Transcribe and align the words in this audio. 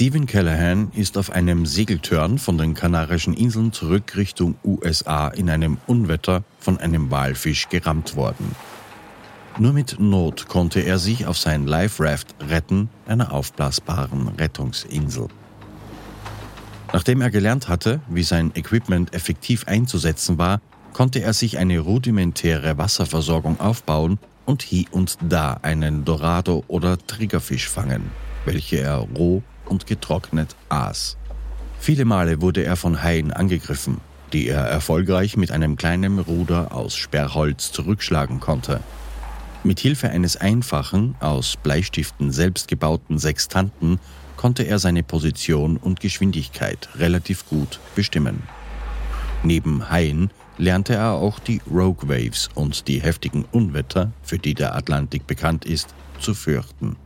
Stephen 0.00 0.24
Callahan 0.24 0.90
ist 0.94 1.18
auf 1.18 1.28
einem 1.28 1.66
Segeltörn 1.66 2.38
von 2.38 2.56
den 2.56 2.72
Kanarischen 2.72 3.34
Inseln 3.34 3.70
zurück 3.70 4.16
Richtung 4.16 4.54
USA 4.64 5.28
in 5.28 5.50
einem 5.50 5.76
Unwetter 5.86 6.42
von 6.58 6.78
einem 6.78 7.10
Walfisch 7.10 7.68
gerammt 7.68 8.16
worden. 8.16 8.56
Nur 9.58 9.74
mit 9.74 10.00
Not 10.00 10.48
konnte 10.48 10.80
er 10.80 10.98
sich 10.98 11.26
auf 11.26 11.36
sein 11.36 11.66
Life 11.66 12.02
Raft 12.02 12.34
retten, 12.40 12.88
einer 13.06 13.30
aufblasbaren 13.30 14.28
Rettungsinsel. 14.28 15.28
Nachdem 16.94 17.20
er 17.20 17.28
gelernt 17.28 17.68
hatte, 17.68 18.00
wie 18.08 18.22
sein 18.22 18.52
Equipment 18.54 19.12
effektiv 19.12 19.68
einzusetzen 19.68 20.38
war, 20.38 20.62
konnte 20.94 21.20
er 21.20 21.34
sich 21.34 21.58
eine 21.58 21.78
rudimentäre 21.78 22.78
Wasserversorgung 22.78 23.60
aufbauen 23.60 24.18
und 24.46 24.62
hier 24.62 24.86
und 24.92 25.18
da 25.28 25.58
einen 25.60 26.06
Dorado 26.06 26.64
oder 26.68 26.96
Triggerfisch 26.96 27.68
fangen, 27.68 28.10
welche 28.46 28.78
er 28.78 28.96
roh 28.96 29.42
und 29.70 29.86
getrocknet 29.86 30.54
aß. 30.68 31.16
Viele 31.78 32.04
Male 32.04 32.42
wurde 32.42 32.62
er 32.62 32.76
von 32.76 33.02
Haien 33.02 33.32
angegriffen, 33.32 34.02
die 34.34 34.48
er 34.48 34.64
erfolgreich 34.64 35.36
mit 35.38 35.50
einem 35.50 35.76
kleinen 35.76 36.18
Ruder 36.18 36.74
aus 36.74 36.94
Sperrholz 36.96 37.72
zurückschlagen 37.72 38.40
konnte. 38.40 38.80
Mit 39.64 39.80
Hilfe 39.80 40.10
eines 40.10 40.36
einfachen, 40.36 41.14
aus 41.20 41.56
Bleistiften 41.56 42.32
selbst 42.32 42.68
gebauten 42.68 43.18
Sextanten 43.18 43.98
konnte 44.36 44.62
er 44.62 44.78
seine 44.78 45.02
Position 45.02 45.76
und 45.76 46.00
Geschwindigkeit 46.00 46.88
relativ 46.96 47.46
gut 47.48 47.78
bestimmen. 47.94 48.42
Neben 49.42 49.90
Haien 49.90 50.30
lernte 50.56 50.94
er 50.94 51.12
auch 51.12 51.38
die 51.38 51.60
Rogue 51.70 52.08
Waves 52.08 52.48
und 52.54 52.88
die 52.88 53.02
heftigen 53.02 53.44
Unwetter, 53.52 54.12
für 54.22 54.38
die 54.38 54.54
der 54.54 54.74
Atlantik 54.74 55.26
bekannt 55.26 55.64
ist, 55.64 55.94
zu 56.20 56.34
fürchten. 56.34 56.96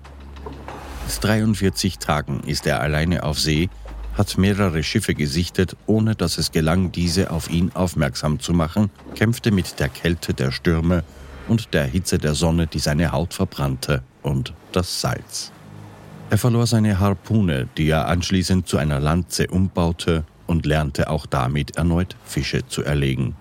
Seit 1.07 1.25
43 1.25 1.99
Tagen 1.99 2.41
ist 2.47 2.67
er 2.67 2.81
alleine 2.81 3.25
auf 3.25 3.39
See, 3.39 3.69
hat 4.17 4.39
mehrere 4.39 4.83
Schiffe 4.83 5.15
gesichtet, 5.15 5.77
ohne 5.87 6.15
dass 6.15 6.39
es 6.39 6.53
gelang, 6.53 6.93
diese 6.93 7.31
auf 7.31 7.51
ihn 7.51 7.73
aufmerksam 7.75 8.41
zu 8.41 8.53
machen, 8.53 8.91
kämpfte 9.15 9.51
mit 9.51 9.81
der 9.81 9.89
Kälte 9.89 10.35
der 10.35 10.51
Stürme 10.51 11.05
und 11.49 11.75
der 11.75 11.85
Hitze 11.85 12.19
der 12.19 12.35
Sonne, 12.35 12.67
die 12.67 12.79
seine 12.79 13.13
Haut 13.13 13.35
verbrannte, 13.35 14.03
und 14.23 14.55
das 14.73 15.01
Salz. 15.01 15.53
Er 16.31 16.39
verlor 16.39 16.67
seine 16.67 16.99
Harpune, 16.99 17.69
die 17.77 17.89
er 17.89 18.09
anschließend 18.09 18.67
zu 18.67 18.79
einer 18.79 19.01
Lanze 19.01 19.49
umbaute 19.49 20.25
und 20.47 20.65
lernte 20.65 21.11
auch 21.11 21.27
damit 21.27 21.77
erneut 21.77 22.17
Fische 22.25 22.67
zu 22.67 22.83
erlegen. 22.83 23.37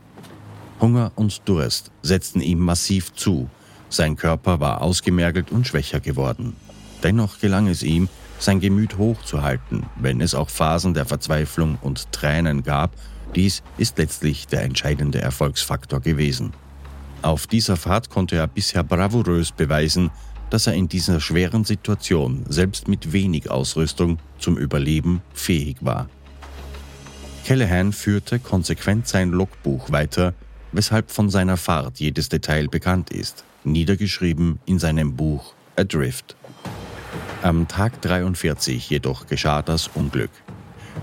Hunger 0.82 1.12
und 1.16 1.42
Durst 1.46 1.92
setzten 2.02 2.42
ihm 2.42 2.60
massiv 2.60 3.14
zu, 3.14 3.50
sein 3.90 4.16
Körper 4.16 4.60
war 4.60 4.82
ausgemergelt 4.82 5.52
und 5.52 5.68
schwächer 5.68 6.00
geworden. 6.00 6.56
Dennoch 7.04 7.40
gelang 7.40 7.68
es 7.68 7.84
ihm, 7.84 8.08
sein 8.40 8.60
Gemüt 8.60 8.98
hochzuhalten, 8.98 9.86
wenn 9.96 10.22
es 10.22 10.34
auch 10.34 10.50
Phasen 10.50 10.94
der 10.94 11.06
Verzweiflung 11.06 11.78
und 11.82 12.12
Tränen 12.12 12.64
gab, 12.64 12.96
dies 13.36 13.64
ist 13.78 13.98
letztlich 13.98 14.48
der 14.48 14.64
entscheidende 14.64 15.22
Erfolgsfaktor 15.22 16.00
gewesen. 16.00 16.54
Auf 17.22 17.48
dieser 17.48 17.78
Fahrt 17.78 18.10
konnte 18.10 18.36
er 18.36 18.48
bisher 18.48 18.84
bravourös 18.84 19.52
beweisen, 19.52 20.12
dass 20.50 20.68
er 20.68 20.74
in 20.74 20.88
dieser 20.88 21.20
schweren 21.20 21.64
Situation 21.64 22.46
selbst 22.48 22.88
mit 22.88 23.12
wenig 23.12 23.50
Ausrüstung 23.50 24.20
zum 24.40 24.58
Überleben 24.58 25.22
fähig 25.34 25.78
war. 25.82 26.10
Callahan 27.46 27.92
führte 27.92 28.40
konsequent 28.40 29.08
sein 29.08 29.32
Logbuch 29.32 29.92
weiter, 29.92 30.34
weshalb 30.72 31.12
von 31.12 31.30
seiner 31.30 31.58
Fahrt 31.58 32.00
jedes 32.00 32.30
Detail 32.30 32.68
bekannt 32.68 33.10
ist, 33.10 33.44
niedergeschrieben 33.64 34.60
in 34.66 34.80
seinem 34.80 35.16
Buch 35.16 35.54
Adrift. 35.76 36.36
Am 37.44 37.68
Tag 37.68 38.02
43 38.02 38.90
jedoch 38.90 39.28
geschah 39.28 39.62
das 39.62 39.90
Unglück. 39.96 40.30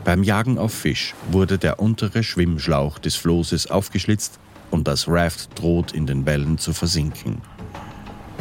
Beim 0.05 0.23
Jagen 0.23 0.57
auf 0.57 0.73
Fisch 0.73 1.15
wurde 1.31 1.59
der 1.59 1.81
untere 1.81 2.23
Schwimmschlauch 2.23 2.99
des 2.99 3.15
Flosses 3.15 3.71
aufgeschlitzt 3.71 4.41
und 4.71 4.89
das 4.89 5.07
Raft 5.07 5.51
droht 5.59 5.93
in 5.93 6.07
den 6.07 6.25
Wellen 6.25 6.57
zu 6.57 6.73
versinken. 6.73 7.43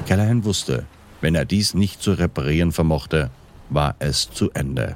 Callahan 0.08 0.46
wusste, 0.46 0.86
wenn 1.20 1.36
er 1.36 1.44
dies 1.44 1.74
nicht 1.74 2.02
zu 2.02 2.14
reparieren 2.14 2.72
vermochte, 2.72 3.32
war 3.70 3.98
es 4.00 4.32
zu 4.32 4.50
Ende. 4.52 4.96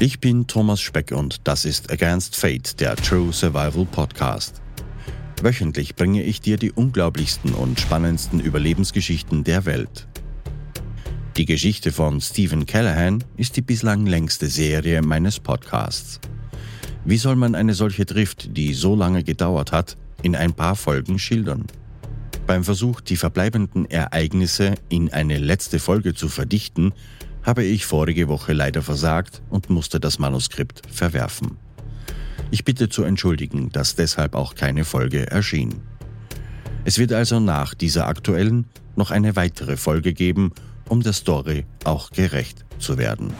Ich 0.00 0.18
bin 0.18 0.46
Thomas 0.46 0.80
Speck 0.80 1.12
und 1.12 1.46
das 1.46 1.66
ist 1.66 1.92
Against 1.92 2.36
Fate, 2.36 2.80
der 2.80 2.96
True 2.96 3.34
Survival 3.34 3.84
Podcast. 3.84 4.62
Wöchentlich 5.42 5.96
bringe 5.96 6.22
ich 6.22 6.40
dir 6.40 6.56
die 6.56 6.70
unglaublichsten 6.70 7.52
und 7.52 7.80
spannendsten 7.80 8.38
Überlebensgeschichten 8.38 9.42
der 9.42 9.64
Welt. 9.64 10.06
Die 11.36 11.46
Geschichte 11.46 11.90
von 11.90 12.20
Stephen 12.20 12.64
Callahan 12.64 13.24
ist 13.36 13.56
die 13.56 13.62
bislang 13.62 14.06
längste 14.06 14.46
Serie 14.46 15.02
meines 15.02 15.40
Podcasts. 15.40 16.20
Wie 17.04 17.16
soll 17.16 17.34
man 17.34 17.56
eine 17.56 17.74
solche 17.74 18.04
Drift, 18.04 18.56
die 18.56 18.72
so 18.72 18.94
lange 18.94 19.24
gedauert 19.24 19.72
hat, 19.72 19.96
in 20.22 20.36
ein 20.36 20.52
paar 20.52 20.76
Folgen 20.76 21.18
schildern? 21.18 21.64
Beim 22.46 22.62
Versuch, 22.62 23.00
die 23.00 23.16
verbleibenden 23.16 23.90
Ereignisse 23.90 24.76
in 24.90 25.12
eine 25.12 25.38
letzte 25.38 25.80
Folge 25.80 26.14
zu 26.14 26.28
verdichten, 26.28 26.92
habe 27.42 27.64
ich 27.64 27.84
vorige 27.84 28.28
Woche 28.28 28.52
leider 28.52 28.82
versagt 28.82 29.42
und 29.50 29.70
musste 29.70 29.98
das 29.98 30.20
Manuskript 30.20 30.82
verwerfen. 30.88 31.56
Ich 32.52 32.64
bitte 32.66 32.90
zu 32.90 33.02
entschuldigen, 33.02 33.70
dass 33.72 33.94
deshalb 33.94 34.34
auch 34.34 34.54
keine 34.54 34.84
Folge 34.84 35.30
erschien. 35.30 35.80
Es 36.84 36.98
wird 36.98 37.14
also 37.14 37.40
nach 37.40 37.72
dieser 37.72 38.06
aktuellen 38.06 38.66
noch 38.94 39.10
eine 39.10 39.36
weitere 39.36 39.78
Folge 39.78 40.12
geben, 40.12 40.52
um 40.86 41.02
der 41.02 41.14
Story 41.14 41.64
auch 41.84 42.10
gerecht 42.10 42.66
zu 42.78 42.98
werden. 42.98 43.32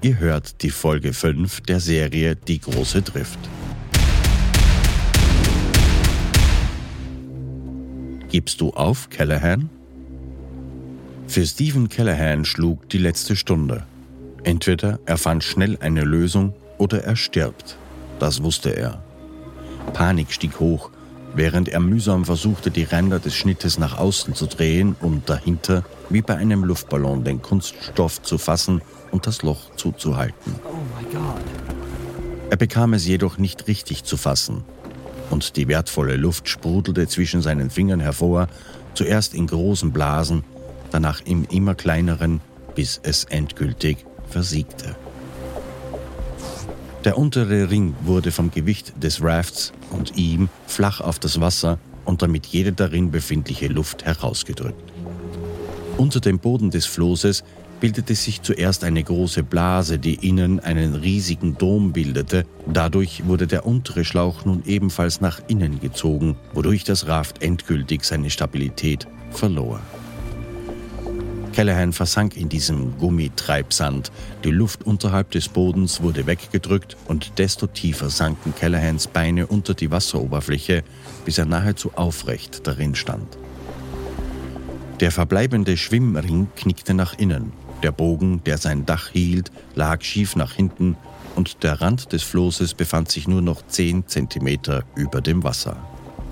Ihr 0.00 0.18
hört 0.18 0.62
die 0.62 0.70
Folge 0.70 1.12
5 1.12 1.60
der 1.60 1.80
Serie 1.80 2.34
Die 2.34 2.60
große 2.60 3.02
Drift. 3.02 3.40
Gibst 8.30 8.62
du 8.62 8.70
auf, 8.70 9.10
Callahan? 9.10 9.68
Für 11.26 11.44
Stephen 11.44 11.90
Callahan 11.90 12.46
schlug 12.46 12.88
die 12.88 12.98
letzte 12.98 13.36
Stunde. 13.36 13.84
Entweder 14.44 14.98
er 15.04 15.18
fand 15.18 15.44
schnell 15.44 15.76
eine 15.82 16.02
Lösung 16.02 16.54
oder 16.78 17.04
er 17.04 17.16
stirbt. 17.16 17.76
Das 18.18 18.42
wusste 18.42 18.70
er. 18.70 19.02
Panik 19.92 20.32
stieg 20.32 20.58
hoch, 20.60 20.90
während 21.34 21.68
er 21.68 21.80
mühsam 21.80 22.24
versuchte, 22.24 22.70
die 22.70 22.82
Ränder 22.82 23.18
des 23.18 23.34
Schnittes 23.34 23.78
nach 23.78 23.98
außen 23.98 24.34
zu 24.34 24.46
drehen 24.46 24.96
und 25.00 25.28
dahinter, 25.28 25.84
wie 26.10 26.22
bei 26.22 26.36
einem 26.36 26.64
Luftballon, 26.64 27.24
den 27.24 27.42
Kunststoff 27.42 28.22
zu 28.22 28.38
fassen 28.38 28.82
und 29.10 29.26
das 29.26 29.42
Loch 29.42 29.74
zuzuhalten. 29.76 30.54
Oh 30.64 30.76
er 32.48 32.56
bekam 32.56 32.94
es 32.94 33.06
jedoch 33.06 33.38
nicht 33.38 33.66
richtig 33.66 34.04
zu 34.04 34.16
fassen. 34.16 34.64
Und 35.30 35.56
die 35.56 35.66
wertvolle 35.66 36.16
Luft 36.16 36.48
sprudelte 36.48 37.08
zwischen 37.08 37.42
seinen 37.42 37.70
Fingern 37.70 38.00
hervor, 38.00 38.46
zuerst 38.94 39.34
in 39.34 39.48
großen 39.48 39.92
Blasen, 39.92 40.44
danach 40.92 41.20
im 41.24 41.44
immer 41.50 41.74
kleineren, 41.74 42.40
bis 42.76 43.00
es 43.02 43.24
endgültig 43.24 44.06
versiegte. 44.28 44.94
Der 47.04 47.18
untere 47.18 47.70
Ring 47.70 47.94
wurde 48.02 48.32
vom 48.32 48.50
Gewicht 48.50 48.92
des 49.02 49.22
Rafts 49.22 49.72
und 49.90 50.16
ihm 50.16 50.48
flach 50.66 51.00
auf 51.00 51.18
das 51.18 51.40
Wasser 51.40 51.78
und 52.04 52.22
damit 52.22 52.46
jede 52.46 52.72
darin 52.72 53.10
befindliche 53.10 53.68
Luft 53.68 54.04
herausgedrückt. 54.04 54.92
Unter 55.96 56.20
dem 56.20 56.38
Boden 56.38 56.70
des 56.70 56.86
Flosses 56.86 57.44
bildete 57.80 58.14
sich 58.14 58.42
zuerst 58.42 58.84
eine 58.84 59.02
große 59.02 59.42
Blase, 59.42 59.98
die 59.98 60.28
innen 60.28 60.60
einen 60.60 60.94
riesigen 60.94 61.58
Dom 61.58 61.92
bildete. 61.92 62.44
Dadurch 62.66 63.26
wurde 63.26 63.46
der 63.46 63.66
untere 63.66 64.04
Schlauch 64.04 64.44
nun 64.44 64.62
ebenfalls 64.66 65.20
nach 65.20 65.40
innen 65.48 65.80
gezogen, 65.80 66.36
wodurch 66.54 66.84
das 66.84 67.06
Raft 67.06 67.42
endgültig 67.42 68.04
seine 68.04 68.30
Stabilität 68.30 69.06
verlor. 69.30 69.80
Callahan 71.56 71.94
versank 71.94 72.36
in 72.36 72.50
diesem 72.50 72.98
Gummitreibsand. 72.98 74.12
Die 74.44 74.50
Luft 74.50 74.84
unterhalb 74.84 75.30
des 75.30 75.48
Bodens 75.48 76.02
wurde 76.02 76.26
weggedrückt 76.26 76.98
und 77.08 77.38
desto 77.38 77.66
tiefer 77.66 78.10
sanken 78.10 78.54
Callahans 78.54 79.06
Beine 79.06 79.46
unter 79.46 79.72
die 79.72 79.90
Wasseroberfläche, 79.90 80.84
bis 81.24 81.38
er 81.38 81.46
nahezu 81.46 81.92
aufrecht 81.94 82.66
darin 82.66 82.94
stand. 82.94 83.38
Der 85.00 85.10
verbleibende 85.10 85.78
Schwimmring 85.78 86.48
knickte 86.56 86.92
nach 86.92 87.18
innen. 87.18 87.54
Der 87.82 87.90
Bogen, 87.90 88.44
der 88.44 88.58
sein 88.58 88.84
Dach 88.84 89.08
hielt, 89.08 89.50
lag 89.74 90.02
schief 90.02 90.36
nach 90.36 90.52
hinten 90.52 90.94
und 91.36 91.62
der 91.62 91.80
Rand 91.80 92.12
des 92.12 92.22
Flosses 92.22 92.74
befand 92.74 93.10
sich 93.10 93.28
nur 93.28 93.40
noch 93.40 93.66
zehn 93.66 94.06
Zentimeter 94.06 94.84
über 94.94 95.22
dem 95.22 95.42
Wasser. 95.42 95.78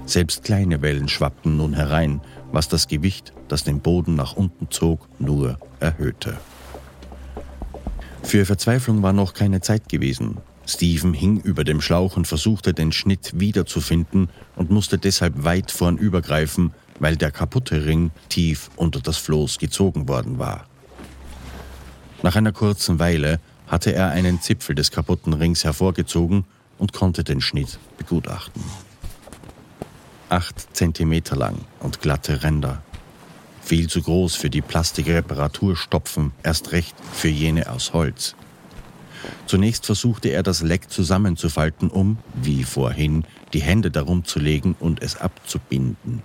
Selbst 0.05 0.44
kleine 0.44 0.82
Wellen 0.82 1.09
schwappten 1.09 1.56
nun 1.56 1.73
herein, 1.73 2.21
was 2.55 2.69
das 2.69 2.87
Gewicht, 2.87 3.33
das 3.49 3.65
den 3.65 3.81
Boden 3.81 4.15
nach 4.15 4.35
unten 4.35 4.71
zog, 4.71 5.09
nur 5.19 5.59
erhöhte. 5.81 6.39
Für 8.23 8.47
Verzweiflung 8.47 9.03
war 9.03 9.12
noch 9.12 9.35
keine 9.35 9.61
Zeit 9.61 9.89
gewesen. 9.89 10.39
Steven 10.67 11.12
hing 11.12 11.41
über 11.41 11.65
dem 11.65 11.81
Schlauch 11.81 12.17
und 12.17 12.27
versuchte 12.27 12.73
den 12.73 12.93
Schnitt 12.93 13.39
wiederzufinden 13.39 14.31
und 14.56 14.71
musste 14.71 14.99
deshalb 14.99 15.45
weit 15.45 15.71
vornübergreifen, 15.71 16.73
weil 17.01 17.17
der 17.17 17.31
kaputte 17.31 17.85
Ring 17.85 18.12
tief 18.29 18.71
unter 18.77 19.00
das 19.00 19.19
Floß 19.19 19.59
gezogen 19.59 20.09
worden 20.09 20.39
war. 20.39 20.67
Nach 22.23 22.37
einer 22.37 22.53
kurzen 22.53 22.99
Weile 22.99 23.41
hatte 23.67 23.93
er 23.93 24.11
einen 24.11 24.41
Zipfel 24.41 24.75
des 24.75 24.91
kaputten 24.91 25.35
Rings 25.35 25.65
hervorgezogen 25.65 26.45
und 26.79 26.93
konnte 26.93 27.25
den 27.25 27.41
Schnitt 27.41 27.79
begutachten. 27.99 28.62
Acht 30.29 30.75
Zentimeter 30.75 31.37
lang 31.37 31.56
und 31.81 32.00
glatte 32.00 32.43
Ränder. 32.43 32.82
Viel 33.62 33.88
zu 33.88 34.03
groß 34.03 34.35
für 34.35 34.50
die 34.50 34.62
Plastikreparaturstopfen, 34.62 36.32
erst 36.43 36.73
recht 36.73 36.94
für 37.12 37.29
jene 37.29 37.71
aus 37.71 37.93
Holz. 37.93 38.35
Zunächst 39.47 39.87
versuchte 39.87 40.29
er 40.31 40.43
das 40.43 40.62
Leck 40.62 40.91
zusammenzufalten, 40.91 41.88
um, 41.91 42.19
wie 42.35 42.65
vorhin, 42.65 43.25
die 43.53 43.62
Hände 43.62 43.91
darum 43.91 44.25
zu 44.25 44.38
legen 44.38 44.76
und 44.81 45.03
es 45.03 45.17
abzubinden. 45.17 46.23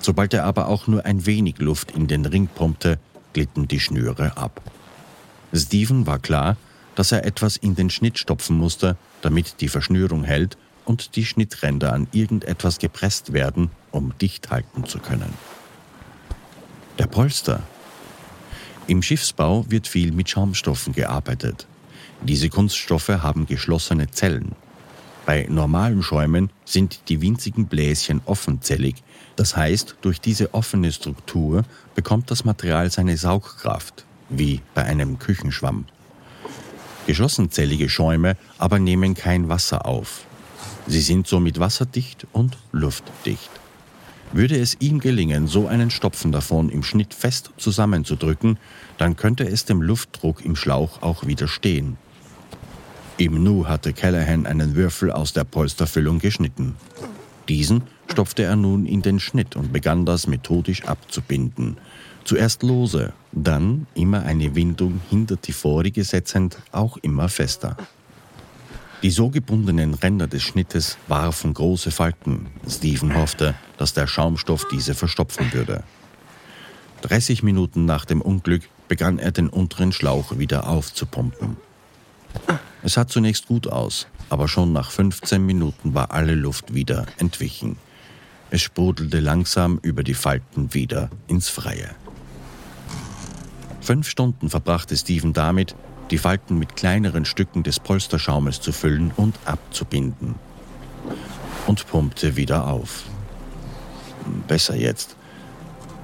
Sobald 0.00 0.34
er 0.34 0.44
aber 0.44 0.68
auch 0.68 0.86
nur 0.86 1.06
ein 1.06 1.26
wenig 1.26 1.58
Luft 1.58 1.92
in 1.92 2.08
den 2.08 2.26
Ring 2.26 2.48
pumpte, 2.48 2.98
glitten 3.32 3.68
die 3.68 3.80
Schnüre 3.80 4.36
ab. 4.36 4.60
Steven 5.54 6.06
war 6.06 6.18
klar, 6.18 6.56
dass 6.94 7.12
er 7.12 7.24
etwas 7.24 7.56
in 7.56 7.74
den 7.74 7.90
Schnitt 7.90 8.18
stopfen 8.18 8.56
musste, 8.58 8.96
damit 9.22 9.60
die 9.60 9.68
Verschnürung 9.68 10.24
hält 10.24 10.56
und 10.84 11.16
die 11.16 11.24
Schnittränder 11.24 11.92
an 11.92 12.08
irgendetwas 12.12 12.78
gepresst 12.78 13.32
werden, 13.32 13.70
um 13.90 14.12
dicht 14.20 14.50
halten 14.50 14.84
zu 14.84 14.98
können. 14.98 15.32
Der 16.98 17.06
Polster. 17.06 17.62
Im 18.86 19.02
Schiffsbau 19.02 19.64
wird 19.68 19.86
viel 19.86 20.12
mit 20.12 20.28
Schaumstoffen 20.28 20.92
gearbeitet. 20.92 21.66
Diese 22.22 22.48
Kunststoffe 22.48 23.08
haben 23.08 23.46
geschlossene 23.46 24.10
Zellen. 24.10 24.52
Bei 25.24 25.46
normalen 25.48 26.02
Schäumen 26.02 26.50
sind 26.64 27.08
die 27.08 27.20
winzigen 27.20 27.66
Bläschen 27.66 28.20
offenzellig, 28.24 29.02
das 29.36 29.56
heißt, 29.56 29.96
durch 30.02 30.20
diese 30.20 30.52
offene 30.52 30.92
Struktur 30.92 31.64
bekommt 31.94 32.30
das 32.30 32.44
Material 32.44 32.90
seine 32.90 33.16
Saugkraft, 33.16 34.04
wie 34.28 34.60
bei 34.74 34.84
einem 34.84 35.18
Küchenschwamm. 35.18 35.86
Geschlossenzellige 37.06 37.88
Schäume 37.88 38.36
aber 38.58 38.78
nehmen 38.78 39.14
kein 39.14 39.48
Wasser 39.48 39.86
auf. 39.86 40.26
Sie 40.92 41.00
sind 41.00 41.26
somit 41.26 41.58
wasserdicht 41.58 42.26
und 42.32 42.58
luftdicht. 42.70 43.50
Würde 44.34 44.58
es 44.58 44.76
ihm 44.78 45.00
gelingen, 45.00 45.46
so 45.46 45.66
einen 45.66 45.88
Stopfen 45.88 46.32
davon 46.32 46.68
im 46.68 46.82
Schnitt 46.82 47.14
fest 47.14 47.50
zusammenzudrücken, 47.56 48.58
dann 48.98 49.16
könnte 49.16 49.48
es 49.48 49.64
dem 49.64 49.80
Luftdruck 49.80 50.44
im 50.44 50.54
Schlauch 50.54 51.00
auch 51.00 51.26
widerstehen. 51.26 51.96
Im 53.16 53.42
Nu 53.42 53.66
hatte 53.68 53.94
Callahan 53.94 54.44
einen 54.44 54.74
Würfel 54.76 55.10
aus 55.10 55.32
der 55.32 55.44
Polsterfüllung 55.44 56.18
geschnitten. 56.18 56.76
Diesen 57.48 57.84
stopfte 58.10 58.42
er 58.42 58.56
nun 58.56 58.84
in 58.84 59.00
den 59.00 59.18
Schnitt 59.18 59.56
und 59.56 59.72
begann 59.72 60.04
das 60.04 60.26
methodisch 60.26 60.84
abzubinden. 60.84 61.78
Zuerst 62.24 62.62
lose, 62.62 63.14
dann 63.32 63.86
immer 63.94 64.24
eine 64.24 64.54
Windung 64.54 65.00
hinter 65.08 65.36
die 65.36 65.52
vorige 65.52 66.04
setzend, 66.04 66.58
auch 66.70 66.98
immer 66.98 67.30
fester. 67.30 67.78
Die 69.02 69.10
so 69.10 69.30
gebundenen 69.30 69.94
Ränder 69.94 70.28
des 70.28 70.44
Schnittes 70.44 70.96
warfen 71.08 71.54
große 71.54 71.90
Falten. 71.90 72.46
Stephen 72.68 73.16
hoffte, 73.16 73.56
dass 73.76 73.94
der 73.94 74.06
Schaumstoff 74.06 74.68
diese 74.70 74.94
verstopfen 74.94 75.52
würde. 75.52 75.82
30 77.02 77.42
Minuten 77.42 77.84
nach 77.84 78.04
dem 78.04 78.22
Unglück 78.22 78.62
begann 78.86 79.18
er 79.18 79.32
den 79.32 79.48
unteren 79.48 79.90
Schlauch 79.90 80.38
wieder 80.38 80.68
aufzupumpen. 80.68 81.56
Es 82.84 82.92
sah 82.92 83.08
zunächst 83.08 83.46
gut 83.46 83.66
aus, 83.66 84.06
aber 84.28 84.46
schon 84.46 84.72
nach 84.72 84.92
15 84.92 85.44
Minuten 85.44 85.94
war 85.94 86.12
alle 86.12 86.36
Luft 86.36 86.72
wieder 86.72 87.06
entwichen. 87.18 87.76
Es 88.50 88.62
sprudelte 88.62 89.18
langsam 89.18 89.80
über 89.82 90.04
die 90.04 90.14
Falten 90.14 90.74
wieder 90.74 91.10
ins 91.26 91.48
Freie. 91.48 91.90
Fünf 93.80 94.08
Stunden 94.08 94.48
verbrachte 94.48 94.96
Steven 94.96 95.32
damit, 95.32 95.74
die 96.10 96.18
Falten 96.18 96.58
mit 96.58 96.76
kleineren 96.76 97.24
Stücken 97.24 97.62
des 97.62 97.80
Polsterschaumes 97.80 98.60
zu 98.60 98.72
füllen 98.72 99.12
und 99.16 99.38
abzubinden. 99.44 100.34
Und 101.66 101.86
pumpte 101.86 102.36
wieder 102.36 102.66
auf. 102.66 103.04
Besser 104.48 104.76
jetzt, 104.76 105.16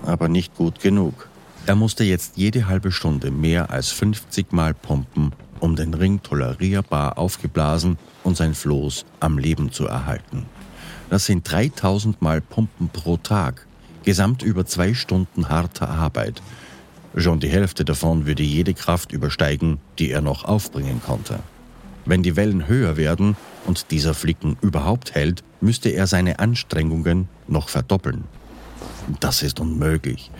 aber 0.04 0.28
nicht 0.28 0.56
gut 0.56 0.80
genug. 0.80 1.28
Er 1.66 1.74
musste 1.74 2.04
jetzt 2.04 2.36
jede 2.36 2.66
halbe 2.66 2.92
Stunde 2.92 3.30
mehr 3.30 3.70
als 3.70 3.90
50 3.90 4.52
Mal 4.52 4.72
pumpen, 4.72 5.32
um 5.60 5.76
den 5.76 5.92
Ring 5.92 6.22
tolerierbar 6.22 7.18
aufgeblasen 7.18 7.98
und 8.24 8.36
sein 8.36 8.54
Floß 8.54 9.04
am 9.20 9.38
Leben 9.38 9.70
zu 9.72 9.86
erhalten. 9.86 10.46
Das 11.10 11.26
sind 11.26 11.50
3000 11.50 12.20
Mal 12.20 12.40
Pumpen 12.40 12.88
pro 12.88 13.16
Tag, 13.16 13.66
gesamt 14.04 14.42
über 14.42 14.66
zwei 14.66 14.94
Stunden 14.94 15.48
harter 15.48 15.88
Arbeit. 15.88 16.42
Schon 17.18 17.40
die 17.40 17.48
Hälfte 17.48 17.84
davon 17.84 18.26
würde 18.26 18.44
jede 18.44 18.74
Kraft 18.74 19.10
übersteigen, 19.10 19.80
die 19.98 20.12
er 20.12 20.20
noch 20.20 20.44
aufbringen 20.44 21.02
konnte. 21.04 21.40
Wenn 22.04 22.22
die 22.22 22.36
Wellen 22.36 22.68
höher 22.68 22.96
werden 22.96 23.36
und 23.66 23.90
dieser 23.90 24.14
Flicken 24.14 24.56
überhaupt 24.60 25.16
hält, 25.16 25.42
müsste 25.60 25.88
er 25.88 26.06
seine 26.06 26.38
Anstrengungen 26.38 27.28
noch 27.48 27.70
verdoppeln. 27.70 28.22
Das 29.18 29.42
ist 29.42 29.58
unmöglich. 29.58 30.30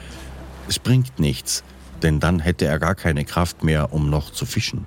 Es 0.69 0.78
bringt 0.78 1.19
nichts, 1.19 1.64
denn 2.02 2.20
dann 2.20 2.38
hätte 2.38 2.66
er 2.66 2.78
gar 2.78 2.94
keine 2.94 3.25
Kraft 3.25 3.64
mehr, 3.64 3.92
um 3.92 4.08
noch 4.08 4.30
zu 4.30 4.46
fischen. 4.46 4.86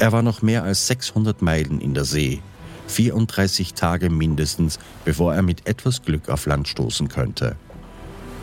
Er 0.00 0.10
war 0.10 0.22
noch 0.22 0.42
mehr 0.42 0.64
als 0.64 0.88
600 0.88 1.42
Meilen 1.42 1.80
in 1.80 1.94
der 1.94 2.04
See, 2.04 2.42
34 2.88 3.74
Tage 3.74 4.10
mindestens, 4.10 4.80
bevor 5.04 5.32
er 5.32 5.42
mit 5.42 5.68
etwas 5.68 6.02
Glück 6.02 6.28
auf 6.28 6.46
Land 6.46 6.66
stoßen 6.66 7.06
könnte. 7.06 7.54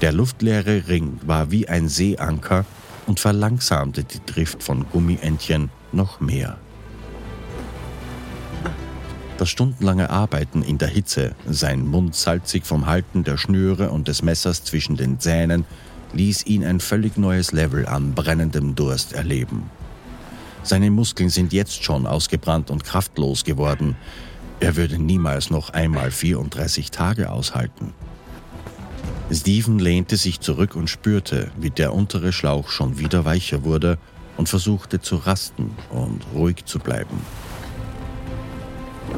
Der 0.01 0.13
luftleere 0.13 0.87
Ring 0.87 1.19
war 1.25 1.51
wie 1.51 1.67
ein 1.67 1.89
Seeanker 1.89 2.63
und 3.05 3.19
verlangsamte 3.19 4.05
die 4.05 4.21
Drift 4.25 4.63
von 4.63 4.85
Gummientchen 4.89 5.69
noch 5.91 6.21
mehr. 6.21 6.57
Das 9.37 9.49
stundenlange 9.49 10.09
Arbeiten 10.09 10.63
in 10.63 10.77
der 10.77 10.87
Hitze, 10.87 11.35
sein 11.49 11.85
Mund 11.85 12.15
salzig 12.15 12.65
vom 12.65 12.85
Halten 12.85 13.23
der 13.23 13.37
Schnüre 13.37 13.89
und 13.89 14.07
des 14.07 14.21
Messers 14.21 14.63
zwischen 14.63 14.95
den 14.95 15.19
Zähnen, 15.19 15.65
ließ 16.13 16.45
ihn 16.45 16.63
ein 16.63 16.79
völlig 16.79 17.17
neues 17.17 17.51
Level 17.51 17.85
an 17.85 18.13
brennendem 18.13 18.75
Durst 18.75 19.13
erleben. 19.13 19.69
Seine 20.63 20.91
Muskeln 20.91 21.29
sind 21.29 21.53
jetzt 21.53 21.83
schon 21.83 22.05
ausgebrannt 22.05 22.69
und 22.69 22.83
kraftlos 22.83 23.43
geworden. 23.43 23.95
Er 24.59 24.75
würde 24.75 24.97
niemals 24.97 25.49
noch 25.49 25.71
einmal 25.71 26.11
34 26.11 26.91
Tage 26.91 27.31
aushalten. 27.31 27.93
Stephen 29.31 29.77
lehnte 29.77 30.17
sich 30.17 30.39
zurück 30.39 30.75
und 30.75 30.89
spürte, 30.89 31.51
wie 31.59 31.69
der 31.69 31.93
untere 31.93 32.33
Schlauch 32.33 32.69
schon 32.69 32.97
wieder 32.97 33.25
weicher 33.25 33.63
wurde 33.63 33.99
und 34.37 34.49
versuchte 34.49 35.01
zu 35.01 35.17
rasten 35.17 35.71
und 35.91 36.25
ruhig 36.33 36.65
zu 36.65 36.79
bleiben. 36.79 37.19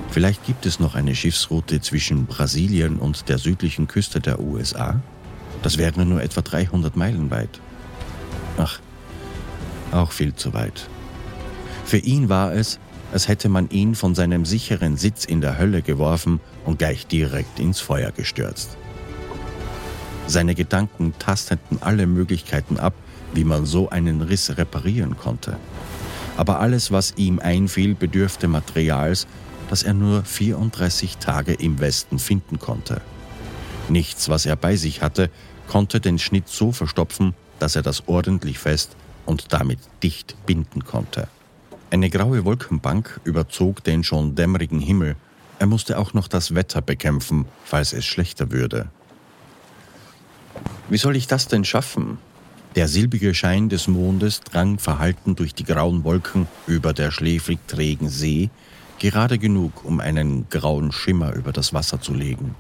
Vielleicht 0.10 0.46
gibt 0.46 0.65
es 0.65 0.80
noch 0.80 0.96
eine 0.96 1.15
Schiffsroute 1.15 1.80
zwischen 1.80 2.25
Brasilien 2.25 2.98
und 2.98 3.30
der 3.30 3.38
südlichen 3.38 3.88
Küste 3.88 4.20
der 4.20 4.41
USA? 4.41 5.01
Das 5.63 5.77
wäre 5.77 6.06
nur 6.06 6.22
etwa 6.22 6.41
300 6.41 6.98
Meilen 6.98 7.32
weit. 7.32 7.62
Ach, 8.58 8.80
auch 9.94 10.12
viel 10.12 10.36
zu 10.36 10.53
weit. 10.53 10.89
Für 11.86 11.98
ihn 11.98 12.27
war 12.27 12.53
es, 12.53 12.80
als 13.13 13.30
hätte 13.30 13.48
man 13.48 13.70
ihn 13.70 13.96
von 13.96 14.15
seinem 14.15 14.46
sicheren 14.46 14.98
Sitz 14.98 15.24
in 15.24 15.39
der 15.39 15.58
Hölle 15.58 15.82
geworfen 15.82 16.41
und 16.65 16.80
gleich 16.80 17.08
direkt 17.08 17.60
ins 17.60 17.80
Feuer 17.80 18.12
gestürzt. 18.12 18.77
Seine 20.32 20.56
Gedanken 20.56 21.14
tasteten 21.20 21.80
alle 21.82 22.08
Möglichkeiten 22.08 22.80
ab, 22.80 22.94
wie 23.34 23.44
man 23.44 23.66
so 23.66 23.90
einen 23.90 24.22
Riss 24.22 24.56
reparieren 24.58 25.18
konnte. 25.18 25.58
Aber 26.38 26.62
alles, 26.62 26.90
was 26.90 27.16
ihm 27.18 27.40
einfiel, 27.40 27.96
bedürfte 27.96 28.48
Materials, 28.48 29.28
das 29.70 29.84
er 29.84 29.94
nur 29.94 30.24
34 30.24 31.18
Tage 31.18 31.52
im 31.52 31.82
Westen 31.82 32.18
finden 32.18 32.60
konnte. 32.60 33.02
Nichts, 33.90 34.30
was 34.30 34.46
er 34.46 34.56
bei 34.56 34.78
sich 34.78 35.02
hatte, 35.02 35.30
konnte 35.68 36.00
den 36.00 36.18
Schnitt 36.18 36.48
so 36.48 36.72
verstopfen, 36.72 37.34
dass 37.60 37.76
er 37.76 37.82
das 37.82 38.08
ordentlich 38.08 38.58
fest 38.58 38.96
und 39.26 39.52
damit 39.52 39.80
dicht 40.02 40.38
binden 40.46 40.86
konnte. 40.86 41.28
Eine 41.90 42.10
graue 42.10 42.46
Wolkenbank 42.46 43.20
überzog 43.26 43.84
den 43.84 44.06
schon 44.06 44.36
dämmerigen 44.36 44.80
Himmel. 44.80 45.18
Er 45.60 45.68
musste 45.68 46.00
auch 46.00 46.14
noch 46.14 46.30
das 46.30 46.56
Wetter 46.56 46.82
bekämpfen, 46.82 47.48
falls 47.66 47.92
es 47.92 48.06
schlechter 48.06 48.54
würde. 48.54 48.88
Wie 50.90 50.98
soll 50.98 51.16
ich 51.16 51.28
das 51.28 51.48
denn 51.48 51.64
schaffen? 51.64 52.18
Der 52.76 52.88
silbige 52.88 53.34
Schein 53.34 53.70
des 53.70 53.88
Mondes 53.88 54.42
drang 54.42 54.80
verhalten 54.80 55.36
durch 55.36 55.54
die 55.54 55.64
grauen 55.64 56.04
Wolken 56.04 56.48
über 56.68 56.94
der 56.94 57.12
schläfrig 57.12 57.60
trägen 57.68 58.10
See, 58.10 58.50
gerade 59.00 59.38
genug, 59.38 59.84
um 59.84 60.00
einen 60.00 60.48
grauen 60.50 60.92
Schimmer 60.92 61.34
über 61.34 61.52
das 61.52 61.74
Wasser 61.74 62.02
zu 62.02 62.14
legen. 62.14 62.56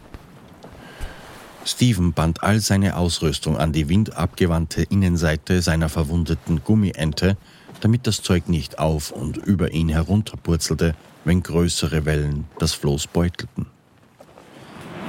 Stephen 1.63 2.13
band 2.13 2.43
all 2.43 2.59
seine 2.59 2.97
Ausrüstung 2.97 3.57
an 3.57 3.71
die 3.71 3.87
windabgewandte 3.87 4.81
Innenseite 4.83 5.61
seiner 5.61 5.89
verwundeten 5.89 6.63
Gummiente 6.63 7.37
damit 7.81 8.07
das 8.07 8.21
Zeug 8.21 8.47
nicht 8.47 8.79
auf 8.79 9.11
und 9.11 9.37
über 9.37 9.73
ihn 9.73 9.89
herunterpurzelte, 9.89 10.95
wenn 11.25 11.43
größere 11.43 12.05
Wellen 12.05 12.45
das 12.59 12.73
Floß 12.73 13.07
beutelten. 13.07 13.65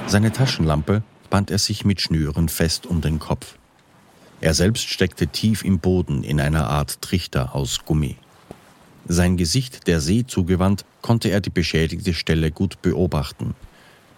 Seine 0.07 0.31
Taschenlampe 0.31 1.03
band 1.33 1.49
er 1.49 1.57
sich 1.57 1.83
mit 1.83 1.99
Schnüren 1.99 2.47
fest 2.47 2.85
um 2.85 3.01
den 3.01 3.17
Kopf. 3.17 3.57
Er 4.39 4.53
selbst 4.53 4.87
steckte 4.87 5.25
tief 5.25 5.65
im 5.65 5.79
Boden 5.79 6.23
in 6.23 6.39
einer 6.39 6.69
Art 6.69 7.01
Trichter 7.01 7.55
aus 7.55 7.85
Gummi. 7.85 8.17
Sein 9.07 9.35
Gesicht 9.35 9.87
der 9.87 9.99
See 9.99 10.27
zugewandt, 10.27 10.85
konnte 11.01 11.29
er 11.29 11.41
die 11.41 11.49
beschädigte 11.49 12.13
Stelle 12.13 12.51
gut 12.51 12.83
beobachten. 12.83 13.55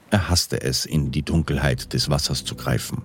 Er 0.09 0.27
hasste 0.27 0.61
es, 0.61 0.85
in 0.85 1.13
die 1.13 1.21
Dunkelheit 1.21 1.93
des 1.93 2.09
Wassers 2.09 2.43
zu 2.43 2.55
greifen. 2.55 3.01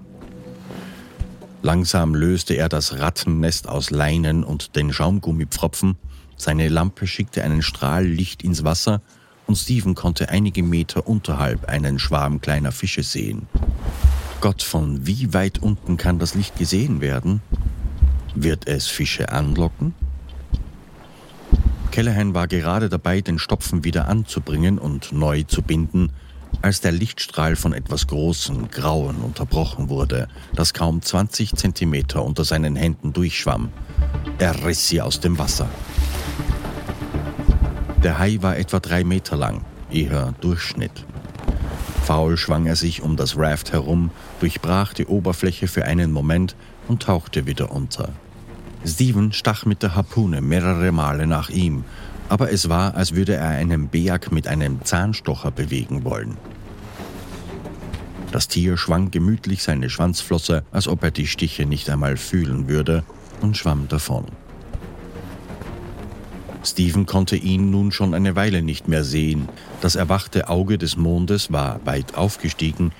Langsam 1.62 2.16
löste 2.16 2.54
er 2.54 2.68
das 2.68 2.98
Rattennest 2.98 3.68
aus 3.68 3.90
Leinen 3.90 4.42
und 4.42 4.74
den 4.74 4.92
Schaumgummipfropfen. 4.92 5.94
Seine 6.36 6.66
Lampe 6.66 7.06
schickte 7.06 7.44
einen 7.44 7.62
Strahl 7.62 8.06
Licht 8.06 8.42
ins 8.42 8.64
Wasser 8.64 9.02
und 9.50 9.56
Stephen 9.56 9.96
konnte 9.96 10.28
einige 10.28 10.62
Meter 10.62 11.08
unterhalb 11.08 11.68
einen 11.68 11.98
Schwarm 11.98 12.40
kleiner 12.40 12.70
Fische 12.70 13.02
sehen. 13.02 13.48
Gott, 14.40 14.62
von 14.62 15.08
wie 15.08 15.34
weit 15.34 15.58
unten 15.58 15.96
kann 15.96 16.20
das 16.20 16.36
Licht 16.36 16.56
gesehen 16.56 17.00
werden? 17.00 17.42
Wird 18.36 18.68
es 18.68 18.86
Fische 18.86 19.32
anlocken? 19.32 19.92
Callahan 21.90 22.32
war 22.32 22.46
gerade 22.46 22.88
dabei, 22.88 23.22
den 23.22 23.40
Stopfen 23.40 23.82
wieder 23.82 24.06
anzubringen 24.06 24.78
und 24.78 25.10
neu 25.10 25.42
zu 25.42 25.62
binden, 25.62 26.12
als 26.62 26.80
der 26.80 26.92
Lichtstrahl 26.92 27.56
von 27.56 27.72
etwas 27.72 28.06
Großen, 28.06 28.70
Grauen 28.70 29.16
unterbrochen 29.16 29.88
wurde, 29.88 30.28
das 30.54 30.74
kaum 30.74 31.02
20 31.02 31.56
Zentimeter 31.56 32.24
unter 32.24 32.44
seinen 32.44 32.76
Händen 32.76 33.12
durchschwamm. 33.12 33.70
Er 34.38 34.64
riss 34.64 34.86
sie 34.86 35.02
aus 35.02 35.18
dem 35.18 35.40
Wasser. 35.40 35.68
Der 38.02 38.18
Hai 38.18 38.38
war 38.40 38.56
etwa 38.56 38.80
drei 38.80 39.04
Meter 39.04 39.36
lang, 39.36 39.62
eher 39.90 40.32
Durchschnitt. 40.40 41.04
Faul 42.04 42.38
schwang 42.38 42.64
er 42.64 42.76
sich 42.76 43.02
um 43.02 43.16
das 43.16 43.36
Raft 43.36 43.72
herum, 43.72 44.10
durchbrach 44.40 44.94
die 44.94 45.04
Oberfläche 45.04 45.68
für 45.68 45.84
einen 45.84 46.10
Moment 46.10 46.56
und 46.88 47.02
tauchte 47.02 47.44
wieder 47.44 47.70
unter. 47.70 48.08
Steven 48.86 49.32
stach 49.32 49.66
mit 49.66 49.82
der 49.82 49.94
Harpune 49.94 50.40
mehrere 50.40 50.92
Male 50.92 51.26
nach 51.26 51.50
ihm, 51.50 51.84
aber 52.30 52.50
es 52.50 52.70
war, 52.70 52.94
als 52.94 53.14
würde 53.14 53.34
er 53.34 53.50
einen 53.50 53.88
Berg 53.88 54.32
mit 54.32 54.48
einem 54.48 54.82
Zahnstocher 54.82 55.50
bewegen 55.50 56.02
wollen. 56.02 56.38
Das 58.32 58.48
Tier 58.48 58.78
schwang 58.78 59.10
gemütlich 59.10 59.62
seine 59.62 59.90
Schwanzflosse, 59.90 60.64
als 60.72 60.88
ob 60.88 61.04
er 61.04 61.10
die 61.10 61.26
Stiche 61.26 61.66
nicht 61.66 61.90
einmal 61.90 62.16
fühlen 62.16 62.66
würde, 62.66 63.04
und 63.42 63.58
schwamm 63.58 63.88
davon. 63.88 64.24
Stephen 66.62 67.06
konnte 67.06 67.36
ihn 67.36 67.70
nun 67.70 67.90
schon 67.90 68.14
eine 68.14 68.36
Weile 68.36 68.62
nicht 68.62 68.86
mehr 68.86 69.04
sehen. 69.04 69.48
Das 69.80 69.94
erwachte 69.94 70.48
Auge 70.48 70.76
des 70.76 70.96
Mondes 70.96 71.50
war 71.50 71.80
weit 71.86 72.14
aufgestiegen, 72.16 72.92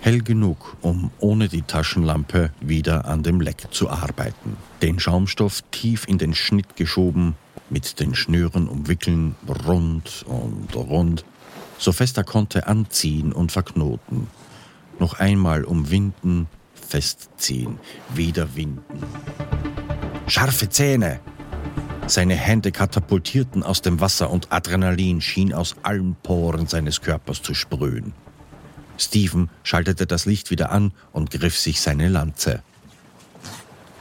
hell 0.00 0.20
genug, 0.20 0.76
um 0.82 1.10
ohne 1.18 1.48
die 1.48 1.62
Taschenlampe 1.62 2.50
wieder 2.60 3.06
an 3.06 3.22
dem 3.22 3.40
Leck 3.40 3.68
zu 3.70 3.88
arbeiten. 3.88 4.56
Den 4.82 5.00
Schaumstoff 5.00 5.62
tief 5.70 6.06
in 6.06 6.18
den 6.18 6.34
Schnitt 6.34 6.76
geschoben, 6.76 7.36
mit 7.70 7.98
den 8.00 8.14
Schnüren 8.14 8.68
umwickeln, 8.68 9.34
rund 9.66 10.24
und 10.28 10.76
rund, 10.76 11.24
so 11.78 11.92
fest 11.92 12.16
er 12.18 12.24
konnte 12.24 12.66
anziehen 12.66 13.32
und 13.32 13.50
verknoten. 13.50 14.28
Noch 14.98 15.18
einmal 15.18 15.64
umwinden, 15.64 16.46
festziehen, 16.74 17.78
wieder 18.14 18.54
winden. 18.54 19.02
Scharfe 20.26 20.68
Zähne! 20.68 21.20
Seine 22.08 22.36
Hände 22.36 22.70
katapultierten 22.70 23.64
aus 23.64 23.82
dem 23.82 24.00
Wasser 24.00 24.30
und 24.30 24.52
Adrenalin 24.52 25.20
schien 25.20 25.52
aus 25.52 25.74
allen 25.82 26.14
Poren 26.22 26.68
seines 26.68 27.00
Körpers 27.00 27.42
zu 27.42 27.52
sprühen. 27.52 28.12
Stephen 28.96 29.50
schaltete 29.64 30.06
das 30.06 30.24
Licht 30.24 30.50
wieder 30.50 30.70
an 30.70 30.92
und 31.12 31.30
griff 31.30 31.58
sich 31.58 31.80
seine 31.80 32.08
Lanze. 32.08 32.62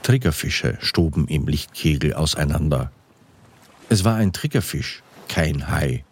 Triggerfische 0.03 0.77
stoben 0.81 1.27
im 1.27 1.47
Lichtkegel 1.47 2.13
auseinander. 2.13 2.91
Es 3.89 4.03
war 4.03 4.15
ein 4.15 4.33
Triggerfisch, 4.33 5.01
kein 5.27 5.67
Hai. 5.67 6.05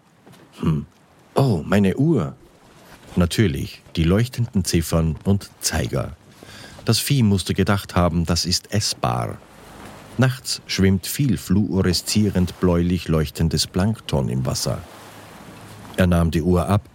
Hm. 0.61 0.87
Oh, 1.35 1.61
meine 1.63 1.95
Uhr. 1.97 2.35
Natürlich, 3.15 3.83
die 3.95 4.03
leuchtenden 4.03 4.65
Ziffern 4.65 5.15
und 5.23 5.51
Zeiger. 5.61 6.17
Das 6.85 6.97
Vieh 6.97 7.21
musste 7.21 7.53
gedacht 7.53 7.95
haben, 7.95 8.25
das 8.25 8.45
ist 8.45 8.73
essbar. 8.73 9.37
Nachts 10.17 10.61
schwimmt 10.67 11.07
viel 11.07 11.37
fluoreszierend 11.37 12.59
bläulich 12.59 13.07
leuchtendes 13.07 13.65
Plankton 13.65 14.29
im 14.29 14.45
Wasser. 14.45 14.81
Er 15.97 16.07
nahm 16.07 16.29
die 16.29 16.43
Uhr 16.43 16.69
ab 16.69 16.87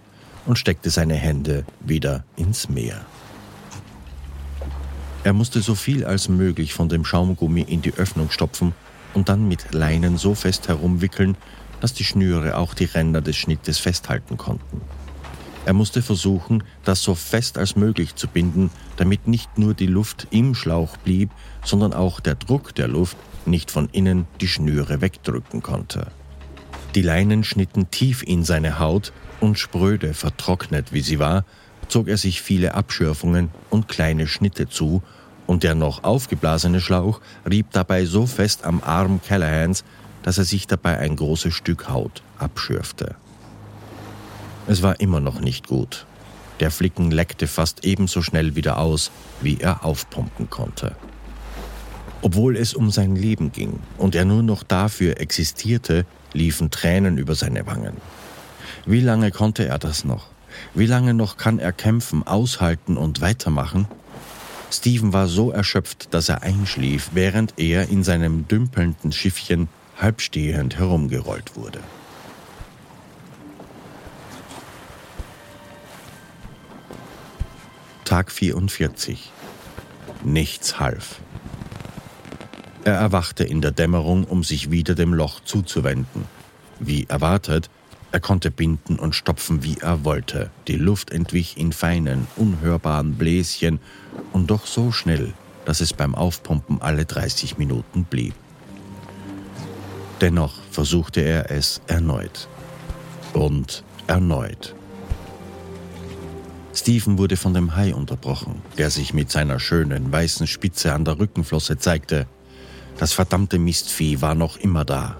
und 0.46 0.58
steckte 0.58 0.90
seine 0.90 1.14
Hände 1.14 1.64
wieder 1.80 2.24
ins 2.36 2.68
Meer. 2.68 3.04
Er 5.24 5.32
musste 5.32 5.60
so 5.60 5.74
viel 5.74 6.04
als 6.04 6.28
möglich 6.28 6.72
von 6.72 6.88
dem 6.88 7.04
Schaumgummi 7.04 7.62
in 7.62 7.82
die 7.82 7.92
Öffnung 7.94 8.30
stopfen 8.30 8.72
und 9.14 9.28
dann 9.28 9.48
mit 9.48 9.74
Leinen 9.74 10.16
so 10.16 10.34
fest 10.34 10.68
herumwickeln, 10.68 11.36
dass 11.80 11.92
die 11.92 12.04
Schnüre 12.04 12.56
auch 12.56 12.72
die 12.72 12.84
Ränder 12.84 13.20
des 13.20 13.36
Schnittes 13.36 13.78
festhalten 13.78 14.36
konnten. 14.36 14.80
Er 15.68 15.74
musste 15.74 16.00
versuchen, 16.00 16.64
das 16.86 17.02
so 17.02 17.14
fest 17.14 17.58
als 17.58 17.76
möglich 17.76 18.14
zu 18.14 18.26
binden, 18.26 18.70
damit 18.96 19.28
nicht 19.28 19.58
nur 19.58 19.74
die 19.74 19.86
Luft 19.86 20.26
im 20.30 20.54
Schlauch 20.54 20.96
blieb, 20.96 21.28
sondern 21.62 21.92
auch 21.92 22.20
der 22.20 22.36
Druck 22.36 22.74
der 22.74 22.88
Luft 22.88 23.18
nicht 23.44 23.70
von 23.70 23.90
innen 23.92 24.26
die 24.40 24.48
Schnüre 24.48 25.02
wegdrücken 25.02 25.62
konnte. 25.62 26.06
Die 26.94 27.02
Leinen 27.02 27.44
schnitten 27.44 27.90
tief 27.90 28.22
in 28.22 28.44
seine 28.44 28.78
Haut 28.78 29.12
und 29.40 29.58
spröde, 29.58 30.14
vertrocknet 30.14 30.94
wie 30.94 31.02
sie 31.02 31.18
war, 31.18 31.44
zog 31.88 32.08
er 32.08 32.16
sich 32.16 32.40
viele 32.40 32.72
Abschürfungen 32.72 33.50
und 33.68 33.88
kleine 33.88 34.26
Schnitte 34.26 34.70
zu, 34.70 35.02
und 35.46 35.64
der 35.64 35.74
noch 35.74 36.02
aufgeblasene 36.02 36.80
Schlauch 36.80 37.20
rieb 37.46 37.66
dabei 37.72 38.06
so 38.06 38.24
fest 38.24 38.64
am 38.64 38.82
Arm 38.82 39.20
Callahans, 39.20 39.84
dass 40.22 40.38
er 40.38 40.44
sich 40.44 40.66
dabei 40.66 40.96
ein 40.96 41.14
großes 41.14 41.52
Stück 41.52 41.90
Haut 41.90 42.22
abschürfte. 42.38 43.16
Es 44.68 44.82
war 44.82 45.00
immer 45.00 45.18
noch 45.18 45.40
nicht 45.40 45.66
gut. 45.66 46.04
Der 46.60 46.70
Flicken 46.70 47.10
leckte 47.10 47.46
fast 47.46 47.86
ebenso 47.86 48.20
schnell 48.20 48.54
wieder 48.54 48.76
aus, 48.76 49.10
wie 49.40 49.58
er 49.58 49.82
aufpumpen 49.82 50.50
konnte. 50.50 50.94
Obwohl 52.20 52.54
es 52.54 52.74
um 52.74 52.90
sein 52.90 53.16
Leben 53.16 53.50
ging 53.50 53.80
und 53.96 54.14
er 54.14 54.26
nur 54.26 54.42
noch 54.42 54.62
dafür 54.62 55.20
existierte, 55.20 56.04
liefen 56.34 56.70
Tränen 56.70 57.16
über 57.16 57.34
seine 57.34 57.66
Wangen. 57.66 57.96
Wie 58.84 59.00
lange 59.00 59.30
konnte 59.30 59.66
er 59.66 59.78
das 59.78 60.04
noch? 60.04 60.26
Wie 60.74 60.86
lange 60.86 61.14
noch 61.14 61.38
kann 61.38 61.58
er 61.58 61.72
kämpfen, 61.72 62.26
aushalten 62.26 62.98
und 62.98 63.22
weitermachen? 63.22 63.88
Steven 64.70 65.14
war 65.14 65.28
so 65.28 65.50
erschöpft, 65.50 66.12
dass 66.12 66.28
er 66.28 66.42
einschlief, 66.42 67.10
während 67.14 67.54
er 67.56 67.88
in 67.88 68.04
seinem 68.04 68.46
dümpelnden 68.48 69.12
Schiffchen 69.12 69.68
halbstehend 69.96 70.76
herumgerollt 70.78 71.56
wurde. 71.56 71.80
Tag 78.08 78.32
44. 78.32 79.30
Nichts 80.24 80.80
half. 80.80 81.20
Er 82.82 82.94
erwachte 82.94 83.44
in 83.44 83.60
der 83.60 83.70
Dämmerung, 83.70 84.24
um 84.24 84.42
sich 84.42 84.70
wieder 84.70 84.94
dem 84.94 85.12
Loch 85.12 85.40
zuzuwenden. 85.44 86.24
Wie 86.80 87.04
erwartet, 87.04 87.68
er 88.10 88.20
konnte 88.20 88.50
binden 88.50 88.98
und 88.98 89.14
stopfen, 89.14 89.62
wie 89.62 89.76
er 89.82 90.06
wollte. 90.06 90.48
Die 90.68 90.78
Luft 90.78 91.10
entwich 91.10 91.58
in 91.58 91.70
feinen, 91.70 92.26
unhörbaren 92.36 93.16
Bläschen 93.16 93.78
und 94.32 94.50
doch 94.50 94.64
so 94.64 94.90
schnell, 94.90 95.34
dass 95.66 95.82
es 95.82 95.92
beim 95.92 96.14
Aufpumpen 96.14 96.80
alle 96.80 97.04
30 97.04 97.58
Minuten 97.58 98.04
blieb. 98.04 98.32
Dennoch 100.22 100.54
versuchte 100.70 101.20
er 101.20 101.50
es 101.50 101.82
erneut. 101.88 102.48
Und 103.34 103.84
erneut. 104.06 104.74
Stephen 106.78 107.18
wurde 107.18 107.36
von 107.36 107.54
dem 107.54 107.74
Hai 107.74 107.92
unterbrochen, 107.92 108.62
der 108.76 108.90
sich 108.90 109.12
mit 109.12 109.32
seiner 109.32 109.58
schönen 109.58 110.12
weißen 110.12 110.46
Spitze 110.46 110.94
an 110.94 111.04
der 111.04 111.18
Rückenflosse 111.18 111.76
zeigte. 111.78 112.28
Das 112.98 113.12
verdammte 113.12 113.58
Mistvieh 113.58 114.20
war 114.20 114.36
noch 114.36 114.56
immer 114.56 114.84
da. 114.84 115.16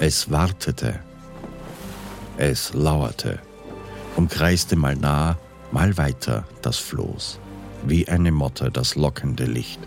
Es 0.00 0.28
wartete. 0.28 0.98
Es 2.36 2.74
lauerte, 2.74 3.38
umkreiste 4.16 4.74
mal 4.74 4.96
nah, 4.96 5.38
mal 5.70 5.96
weiter 5.96 6.48
das 6.62 6.78
Floß, 6.78 7.38
wie 7.86 8.08
eine 8.08 8.32
Motte 8.32 8.72
das 8.72 8.96
lockende 8.96 9.44
Licht. 9.44 9.78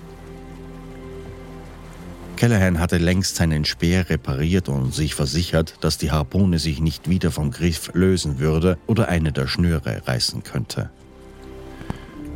Callahan 2.44 2.78
hatte 2.78 2.98
längst 2.98 3.38
seinen 3.38 3.64
Speer 3.64 4.10
repariert 4.10 4.68
und 4.68 4.94
sich 4.94 5.16
versichert, 5.16 5.76
dass 5.80 5.98
die 5.98 6.12
Harpune 6.12 6.60
sich 6.60 6.82
nicht 6.82 7.10
wieder 7.10 7.32
vom 7.32 7.52
Griff 7.52 7.92
lösen 7.94 8.38
würde 8.38 8.78
oder 8.86 9.08
eine 9.08 9.32
der 9.32 9.48
Schnüre 9.48 10.02
reißen 10.06 10.44
könnte. 10.44 10.90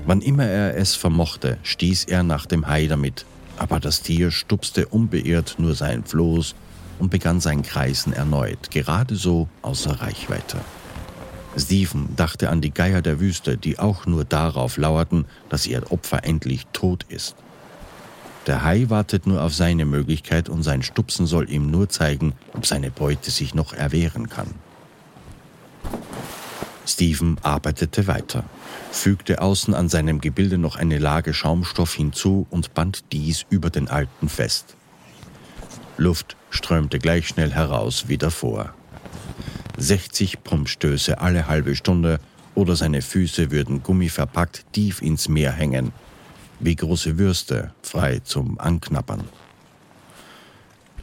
Wann 0.06 0.22
immer 0.22 0.46
er 0.46 0.78
es 0.78 0.96
vermochte, 0.96 1.58
stieß 1.64 2.06
er 2.06 2.24
nach 2.24 2.46
dem 2.46 2.70
Hai 2.70 2.88
damit, 2.88 3.26
aber 3.58 3.82
das 3.82 4.02
Tier 4.02 4.32
stupste 4.32 4.88
unbeirrt 4.88 5.56
nur 5.58 5.76
sein 5.76 6.06
Floß 6.06 6.56
und 7.00 7.12
begann 7.12 7.42
sein 7.42 7.62
Kreisen 7.62 8.14
erneut, 8.14 8.72
gerade 8.72 9.18
so 9.18 9.50
außer 9.62 10.00
Reichweite. 10.00 10.60
Stephen 11.58 12.16
dachte 12.16 12.50
an 12.50 12.62
die 12.62 12.72
Geier 12.74 13.02
der 13.02 13.20
Wüste, 13.20 13.58
die 13.58 13.78
auch 13.78 14.06
nur 14.06 14.24
darauf 14.24 14.78
lauerten, 14.78 15.26
dass 15.50 15.68
ihr 15.68 15.92
Opfer 15.92 16.24
endlich 16.24 16.66
tot 16.72 17.06
ist. 17.10 17.36
Der 18.48 18.64
Hai 18.64 18.86
wartet 18.88 19.28
nur 19.28 19.44
auf 19.44 19.54
seine 19.54 19.86
Möglichkeit 19.86 20.48
und 20.48 20.64
sein 20.64 20.82
Stupsen 20.82 21.28
soll 21.28 21.50
ihm 21.50 21.70
nur 21.70 21.90
zeigen, 21.90 22.34
ob 22.54 22.66
seine 22.66 22.92
Beute 22.92 23.30
sich 23.30 23.54
noch 23.54 23.74
erwehren 23.74 24.30
kann. 24.30 24.56
Stephen 26.86 27.38
arbeitete 27.44 28.08
weiter, 28.08 28.46
fügte 28.92 29.42
außen 29.42 29.74
an 29.74 29.90
seinem 29.90 30.22
Gebilde 30.22 30.58
noch 30.58 30.78
eine 30.78 30.98
Lage 30.98 31.34
Schaumstoff 31.34 31.94
hinzu 31.94 32.48
und 32.50 32.74
band 32.74 33.12
dies 33.12 33.46
über 33.50 33.70
den 33.70 33.90
alten 33.90 34.30
fest. 34.30 34.78
Luft 35.98 36.38
strömte 36.50 37.00
gleich 37.00 37.28
schnell 37.28 37.52
heraus 37.52 38.06
wie 38.08 38.18
davor. 38.18 38.74
60 39.76 40.44
Pumpstöße 40.44 41.20
alle 41.20 41.48
halbe 41.48 41.76
Stunde 41.76 42.22
oder 42.56 42.78
seine 42.78 43.02
Füße 43.02 43.52
würden 43.52 43.84
gummiverpackt 43.84 44.66
tief 44.72 45.02
ins 45.02 45.28
Meer 45.28 45.52
hängen, 45.52 45.92
wie 46.60 46.76
große 46.76 47.18
Würste 47.18 47.72
frei 47.82 48.20
zum 48.20 48.60
Anknappern. 48.60 49.24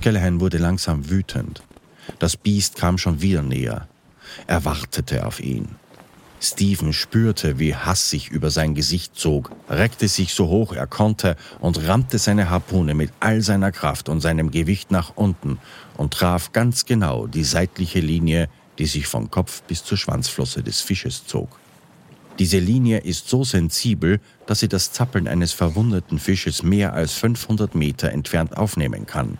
Callahan 0.00 0.40
wurde 0.40 0.58
langsam 0.58 1.08
wütend. 1.08 1.62
Das 2.18 2.37
Biest 2.37 2.76
kam 2.76 2.99
schon 2.99 3.23
wieder 3.23 3.42
näher. 3.42 3.88
Er 4.46 4.64
wartete 4.64 5.26
auf 5.26 5.40
ihn. 5.40 5.76
Stephen 6.40 6.92
spürte, 6.92 7.58
wie 7.58 7.75
Hass 7.75 8.11
sich 8.11 8.28
über 8.28 8.50
sein 8.50 8.75
Gesicht 8.75 9.16
zog, 9.16 9.50
reckte 9.70 10.08
sich 10.08 10.34
so 10.34 10.49
hoch 10.49 10.75
er 10.75 10.87
konnte 10.87 11.37
und 11.58 11.87
rammte 11.87 12.18
seine 12.18 12.50
Harpune 12.50 12.92
mit 12.92 13.12
all 13.20 13.40
seiner 13.40 13.73
Kraft 13.73 14.11
und 14.11 14.20
seinem 14.20 14.50
Gewicht 14.50 14.90
nach 14.90 15.12
unten 15.16 15.58
und 15.96 16.12
traf 16.12 16.52
ganz 16.52 16.84
genau 16.84 17.26
die 17.26 17.44
seitliche 17.44 18.00
Linie, 18.00 18.50
die 18.78 18.84
sich 18.87 19.06
vom 19.06 19.30
Kopf 19.30 19.62
bis 19.62 19.84
zur 19.84 19.96
Schwanzflosse 19.96 20.62
des 20.62 20.82
Fisches 20.82 21.26
zog. 21.26 21.49
Diese 22.38 22.58
Linie 22.58 22.98
ist 22.98 23.28
so 23.28 23.44
sensibel, 23.44 24.20
dass 24.46 24.60
sie 24.60 24.68
das 24.68 24.90
Zappeln 24.90 25.28
eines 25.28 25.52
verwundeten 25.52 26.18
Fisches 26.18 26.64
mehr 26.64 26.92
als 26.92 27.12
500 27.12 27.74
Meter 27.76 28.10
entfernt 28.10 28.56
aufnehmen 28.56 29.06
kann. 29.06 29.38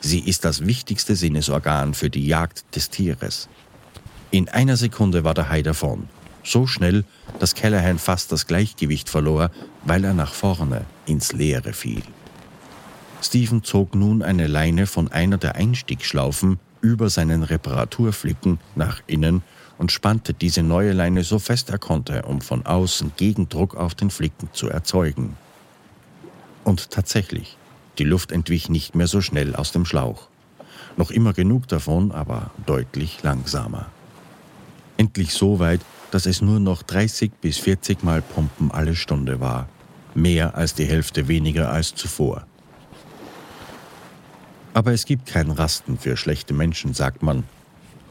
Sie 0.00 0.20
ist 0.20 0.44
das 0.44 0.66
wichtigste 0.66 1.14
Sinnesorgan 1.14 1.94
für 1.94 2.08
die 2.08 2.26
Jagd 2.26 2.74
des 2.74 2.88
Tieres. 2.88 3.48
In 4.30 4.48
einer 4.48 4.78
Sekunde 4.78 5.24
war 5.24 5.34
der 5.34 5.50
Hai 5.50 5.62
davon. 5.62 6.08
So 6.42 6.66
schnell, 6.66 7.04
dass 7.38 7.54
Callahan 7.54 7.98
fast 7.98 8.32
das 8.32 8.46
Gleichgewicht 8.46 9.10
verlor, 9.10 9.50
weil 9.84 10.02
er 10.02 10.14
nach 10.14 10.32
vorne 10.32 10.86
ins 11.06 11.32
Leere 11.32 11.74
fiel. 11.74 12.02
Stephen 13.22 13.62
zog 13.62 13.94
nun 13.94 14.22
eine 14.22 14.46
Leine 14.48 14.86
von 14.86 15.12
einer 15.12 15.38
der 15.38 15.54
Einstiegschlaufen 15.54 16.58
über 16.80 17.10
seinen 17.10 17.44
Reparaturflicken 17.44 18.58
nach 18.74 19.00
innen 19.06 19.42
und 19.82 19.90
spannte 19.90 20.32
diese 20.32 20.62
neue 20.62 20.92
Leine 20.92 21.24
so 21.24 21.40
fest 21.40 21.70
er 21.70 21.78
konnte, 21.78 22.22
um 22.22 22.40
von 22.40 22.64
außen 22.64 23.14
Gegendruck 23.16 23.74
auf 23.74 23.96
den 23.96 24.10
Flicken 24.10 24.48
zu 24.52 24.68
erzeugen. 24.68 25.36
Und 26.62 26.92
tatsächlich, 26.92 27.56
die 27.98 28.04
Luft 28.04 28.30
entwich 28.30 28.68
nicht 28.68 28.94
mehr 28.94 29.08
so 29.08 29.20
schnell 29.20 29.56
aus 29.56 29.72
dem 29.72 29.84
Schlauch. 29.84 30.28
Noch 30.96 31.10
immer 31.10 31.32
genug 31.32 31.66
davon, 31.66 32.12
aber 32.12 32.52
deutlich 32.64 33.24
langsamer. 33.24 33.86
Endlich 34.98 35.34
so 35.34 35.58
weit, 35.58 35.80
dass 36.12 36.26
es 36.26 36.42
nur 36.42 36.60
noch 36.60 36.84
30 36.84 37.32
bis 37.40 37.58
40 37.58 38.04
Mal 38.04 38.22
Pumpen 38.22 38.70
alle 38.70 38.94
Stunde 38.94 39.40
war. 39.40 39.68
Mehr 40.14 40.54
als 40.54 40.74
die 40.74 40.84
Hälfte 40.84 41.26
weniger 41.26 41.72
als 41.72 41.92
zuvor. 41.92 42.46
Aber 44.74 44.92
es 44.92 45.06
gibt 45.06 45.26
kein 45.26 45.50
Rasten 45.50 45.98
für 45.98 46.16
schlechte 46.16 46.54
Menschen, 46.54 46.94
sagt 46.94 47.24
man. 47.24 47.42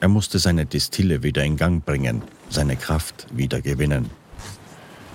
Er 0.02 0.08
musste 0.08 0.40
seine 0.40 0.66
Destille 0.66 1.22
wieder 1.22 1.44
in 1.44 1.58
Gang 1.58 1.86
bringen, 1.86 2.24
seine 2.50 2.76
Kraft 2.76 3.28
wieder 3.32 3.62
gewinnen. 3.62 4.10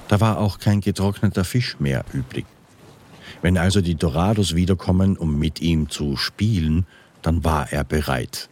Da 0.07 0.21
war 0.21 0.39
auch 0.39 0.61
kein 0.61 0.81
getrockneter 0.81 1.45
Fisch 1.45 1.81
mehr 1.81 2.05
übrig. 2.13 2.47
Wenn 3.43 3.59
also 3.59 3.81
die 3.81 3.97
Dorados 3.97 4.55
wiederkommen, 4.55 5.17
um 5.17 5.41
mit 5.41 5.61
ihm 5.61 5.91
zu 5.91 6.17
spielen, 6.17 6.87
dann 7.23 7.43
war 7.43 7.73
er 7.73 7.83
bereit. 7.83 8.49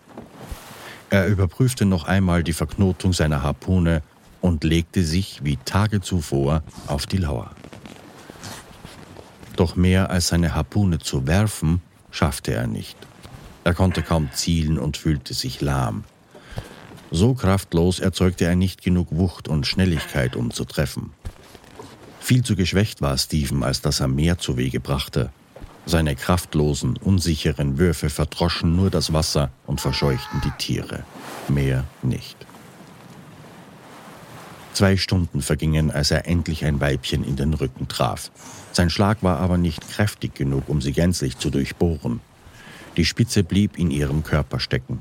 Er 1.08 1.28
überprüfte 1.28 1.84
noch 1.84 2.08
einmal 2.08 2.42
die 2.42 2.52
Verknotung 2.52 3.12
seiner 3.12 3.44
Harpune 3.44 4.02
und 4.40 4.64
legte 4.64 5.04
sich 5.04 5.44
wie 5.44 5.56
Tage 5.64 6.00
zuvor 6.00 6.64
auf 6.88 7.06
die 7.06 7.18
Lauer. 7.18 7.52
Doch 9.54 9.76
mehr 9.76 10.10
als 10.10 10.26
seine 10.28 10.56
Harpune 10.56 10.98
zu 10.98 11.28
werfen, 11.28 11.80
schaffte 12.10 12.52
er 12.54 12.66
nicht. 12.66 12.96
Er 13.62 13.72
konnte 13.72 14.02
kaum 14.02 14.30
zielen 14.32 14.80
und 14.80 14.96
fühlte 14.96 15.32
sich 15.32 15.60
lahm. 15.60 16.02
So 17.16 17.32
kraftlos 17.32 18.00
erzeugte 18.00 18.44
er 18.44 18.56
nicht 18.56 18.82
genug 18.82 19.06
Wucht 19.12 19.46
und 19.46 19.68
Schnelligkeit, 19.68 20.34
um 20.34 20.50
zu 20.50 20.64
treffen. 20.64 21.12
Viel 22.18 22.42
zu 22.42 22.56
geschwächt 22.56 23.02
war 23.02 23.16
Stephen, 23.16 23.62
als 23.62 23.80
dass 23.80 24.00
er 24.00 24.08
mehr 24.08 24.38
zu 24.38 24.56
Wege 24.56 24.80
brachte. 24.80 25.30
Seine 25.86 26.16
kraftlosen, 26.16 26.96
unsicheren 26.96 27.78
Würfe 27.78 28.10
verdroschen 28.10 28.74
nur 28.74 28.90
das 28.90 29.12
Wasser 29.12 29.52
und 29.64 29.80
verscheuchten 29.80 30.40
die 30.44 30.50
Tiere. 30.58 31.04
Mehr 31.46 31.84
nicht. 32.02 32.36
Zwei 34.72 34.96
Stunden 34.96 35.40
vergingen, 35.40 35.92
als 35.92 36.10
er 36.10 36.26
endlich 36.26 36.64
ein 36.64 36.80
Weibchen 36.80 37.22
in 37.22 37.36
den 37.36 37.54
Rücken 37.54 37.86
traf. 37.86 38.32
Sein 38.72 38.90
Schlag 38.90 39.22
war 39.22 39.38
aber 39.38 39.56
nicht 39.56 39.88
kräftig 39.88 40.34
genug, 40.34 40.68
um 40.68 40.82
sie 40.82 40.90
gänzlich 40.90 41.38
zu 41.38 41.50
durchbohren. 41.50 42.18
Die 42.96 43.04
Spitze 43.04 43.44
blieb 43.44 43.78
in 43.78 43.92
ihrem 43.92 44.24
Körper 44.24 44.58
stecken. 44.58 45.00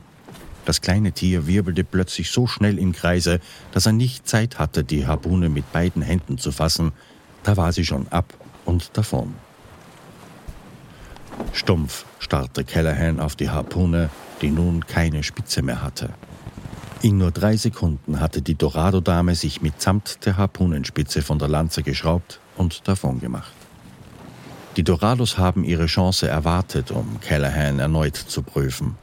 Das 0.65 0.81
kleine 0.81 1.11
Tier 1.11 1.45
wirbelte 1.45 1.83
plötzlich 1.83 2.31
so 2.31 2.47
schnell 2.47 2.79
im 2.79 2.93
Kreise, 2.93 3.39
dass 3.71 3.85
er 3.85 3.91
nicht 3.91 4.27
Zeit 4.27 4.59
hatte, 4.59 4.83
die 4.83 5.05
Harpune 5.05 5.49
mit 5.49 5.71
beiden 5.73 6.01
Händen 6.01 6.37
zu 6.37 6.51
fassen. 6.51 6.93
Da 7.43 7.57
war 7.57 7.73
sie 7.73 7.85
schon 7.85 8.07
ab 8.09 8.33
und 8.65 8.97
davon. 8.97 9.35
Stumpf 11.51 12.05
starrte 12.19 12.63
Callahan 12.63 13.19
auf 13.19 13.35
die 13.35 13.49
Harpune, 13.49 14.09
die 14.41 14.51
nun 14.51 14.85
keine 14.85 15.23
Spitze 15.23 15.61
mehr 15.61 15.81
hatte. 15.81 16.09
In 17.01 17.17
nur 17.17 17.31
drei 17.31 17.57
Sekunden 17.57 18.21
hatte 18.21 18.41
die 18.41 18.55
Dorado-Dame 18.55 19.35
sich 19.35 19.61
mitsamt 19.61 20.25
der 20.25 20.37
Harpunenspitze 20.37 21.21
von 21.21 21.37
der 21.37 21.49
Lanze 21.49 21.83
geschraubt 21.83 22.39
und 22.55 22.87
davon 22.87 23.19
gemacht. 23.19 23.51
Die 24.77 24.83
Dorados 24.83 25.37
haben 25.37 25.65
ihre 25.65 25.87
Chance 25.87 26.27
erwartet, 26.27 26.91
um 26.91 27.19
Callahan 27.19 27.79
erneut 27.79 28.15
zu 28.15 28.41
prüfen. 28.41 28.95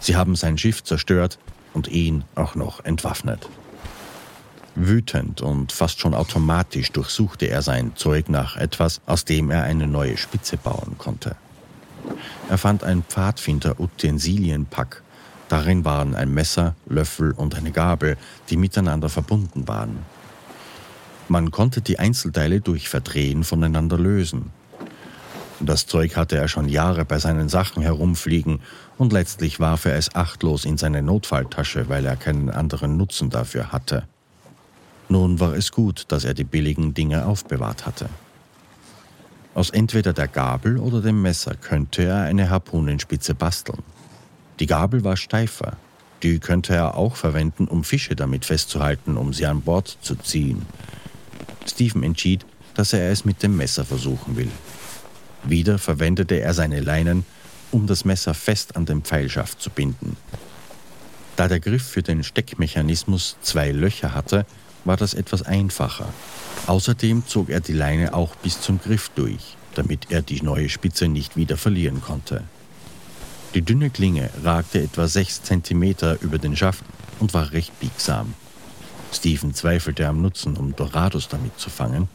Sie 0.00 0.16
haben 0.16 0.36
sein 0.36 0.58
Schiff 0.58 0.84
zerstört 0.84 1.38
und 1.74 1.88
ihn 1.88 2.24
auch 2.34 2.54
noch 2.54 2.84
entwaffnet. 2.84 3.48
Wütend 4.74 5.40
und 5.40 5.72
fast 5.72 6.00
schon 6.00 6.14
automatisch 6.14 6.92
durchsuchte 6.92 7.46
er 7.46 7.62
sein 7.62 7.92
Zeug 7.96 8.28
nach 8.28 8.56
etwas, 8.56 9.00
aus 9.06 9.24
dem 9.24 9.50
er 9.50 9.62
eine 9.62 9.86
neue 9.86 10.16
Spitze 10.16 10.58
bauen 10.58 10.96
konnte. 10.98 11.36
Er 12.48 12.58
fand 12.58 12.84
ein 12.84 13.02
Pfadfinder-Utensilienpack 13.02 15.02
Darin 15.48 15.84
waren 15.84 16.14
ein 16.14 16.32
Messer, 16.32 16.74
Löffel 16.86 17.32
und 17.32 17.54
eine 17.54 17.70
Gabel, 17.70 18.16
die 18.50 18.56
miteinander 18.56 19.08
verbunden 19.08 19.68
waren. 19.68 19.98
Man 21.28 21.50
konnte 21.50 21.80
die 21.80 21.98
Einzelteile 21.98 22.60
durch 22.60 22.88
Verdrehen 22.88 23.44
voneinander 23.44 23.98
lösen. 23.98 24.50
Das 25.60 25.86
Zeug 25.86 26.16
hatte 26.16 26.36
er 26.36 26.48
schon 26.48 26.68
Jahre 26.68 27.04
bei 27.06 27.18
seinen 27.18 27.48
Sachen 27.48 27.82
herumfliegen 27.82 28.60
und 28.98 29.12
letztlich 29.12 29.58
warf 29.58 29.86
er 29.86 29.96
es 29.96 30.14
achtlos 30.14 30.66
in 30.66 30.76
seine 30.76 31.02
Notfalltasche, 31.02 31.88
weil 31.88 32.04
er 32.04 32.16
keinen 32.16 32.50
anderen 32.50 32.96
Nutzen 32.96 33.30
dafür 33.30 33.72
hatte. 33.72 34.06
Nun 35.08 35.40
war 35.40 35.54
es 35.54 35.72
gut, 35.72 36.04
dass 36.08 36.24
er 36.24 36.34
die 36.34 36.44
billigen 36.44 36.92
Dinge 36.92 37.24
aufbewahrt 37.24 37.86
hatte. 37.86 38.08
Aus 39.54 39.70
entweder 39.70 40.12
der 40.12 40.28
Gabel 40.28 40.78
oder 40.78 41.00
dem 41.00 41.22
Messer 41.22 41.54
könnte 41.54 42.02
er 42.02 42.22
eine 42.22 42.50
Harpunenspitze 42.50 43.34
basteln. 43.34 43.82
Die 44.60 44.66
Gabel 44.66 45.04
war 45.04 45.16
steifer. 45.16 45.78
Die 46.22 46.38
könnte 46.38 46.74
er 46.74 46.96
auch 46.96 47.16
verwenden, 47.16 47.66
um 47.66 47.82
Fische 47.82 48.16
damit 48.16 48.44
festzuhalten, 48.44 49.16
um 49.16 49.32
sie 49.32 49.46
an 49.46 49.62
Bord 49.62 49.96
zu 50.02 50.16
ziehen. 50.16 50.66
Stephen 51.66 52.02
entschied, 52.02 52.44
dass 52.74 52.92
er 52.92 53.10
es 53.10 53.24
mit 53.24 53.42
dem 53.42 53.56
Messer 53.56 53.86
versuchen 53.86 54.36
will. 54.36 54.50
Wieder 55.48 55.78
verwendete 55.78 56.40
er 56.40 56.54
seine 56.54 56.80
Leinen, 56.80 57.24
um 57.70 57.86
das 57.86 58.04
Messer 58.04 58.34
fest 58.34 58.76
an 58.76 58.86
den 58.86 59.02
Pfeilschaft 59.02 59.60
zu 59.60 59.70
binden. 59.70 60.16
Da 61.36 61.48
der 61.48 61.60
Griff 61.60 61.84
für 61.84 62.02
den 62.02 62.24
Steckmechanismus 62.24 63.36
zwei 63.42 63.70
Löcher 63.70 64.14
hatte, 64.14 64.46
war 64.84 64.96
das 64.96 65.14
etwas 65.14 65.42
einfacher. 65.42 66.08
Außerdem 66.66 67.26
zog 67.26 67.50
er 67.50 67.60
die 67.60 67.72
Leine 67.72 68.14
auch 68.14 68.34
bis 68.36 68.60
zum 68.60 68.80
Griff 68.80 69.10
durch, 69.14 69.56
damit 69.74 70.10
er 70.10 70.22
die 70.22 70.42
neue 70.42 70.68
Spitze 70.68 71.08
nicht 71.08 71.36
wieder 71.36 71.56
verlieren 71.56 72.00
konnte. 72.00 72.42
Die 73.54 73.62
dünne 73.62 73.90
Klinge 73.90 74.30
ragte 74.42 74.82
etwa 74.82 75.06
sechs 75.08 75.42
Zentimeter 75.42 76.20
über 76.22 76.38
den 76.38 76.56
Schaft 76.56 76.84
und 77.20 77.34
war 77.34 77.52
recht 77.52 77.78
biegsam. 77.80 78.34
Stephen 79.12 79.54
zweifelte 79.54 80.06
am 80.08 80.20
Nutzen, 80.20 80.56
um 80.56 80.74
Dorados 80.74 81.28
damit 81.28 81.58
zu 81.58 81.70
fangen. 81.70 82.08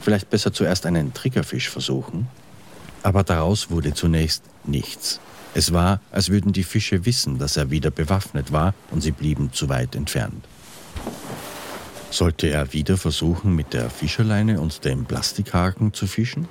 Vielleicht 0.00 0.30
besser 0.30 0.52
zuerst 0.52 0.86
einen 0.86 1.14
Triggerfisch 1.14 1.70
versuchen. 1.70 2.28
Aber 3.04 3.22
daraus 3.22 3.70
wurde 3.70 3.92
zunächst 3.92 4.42
nichts. 4.64 5.20
Es 5.52 5.72
war, 5.72 6.00
als 6.10 6.30
würden 6.30 6.52
die 6.52 6.64
Fische 6.64 7.04
wissen, 7.04 7.38
dass 7.38 7.56
er 7.56 7.70
wieder 7.70 7.90
bewaffnet 7.90 8.50
war 8.50 8.74
und 8.90 9.02
sie 9.02 9.12
blieben 9.12 9.52
zu 9.52 9.68
weit 9.68 9.94
entfernt. 9.94 10.44
Sollte 12.10 12.48
er 12.48 12.72
wieder 12.72 12.96
versuchen, 12.96 13.54
mit 13.54 13.74
der 13.74 13.90
Fischerleine 13.90 14.58
und 14.58 14.84
dem 14.86 15.04
Plastikhaken 15.04 15.92
zu 15.92 16.06
fischen? 16.06 16.48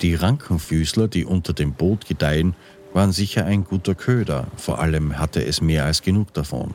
Die 0.00 0.14
Rankenfüßler, 0.14 1.08
die 1.08 1.24
unter 1.24 1.52
dem 1.52 1.72
Boot 1.72 2.06
gedeihen, 2.06 2.54
waren 2.92 3.10
sicher 3.10 3.44
ein 3.44 3.64
guter 3.64 3.96
Köder, 3.96 4.46
vor 4.56 4.78
allem 4.78 5.18
hatte 5.18 5.44
es 5.44 5.60
mehr 5.60 5.84
als 5.84 6.02
genug 6.02 6.32
davon. 6.34 6.72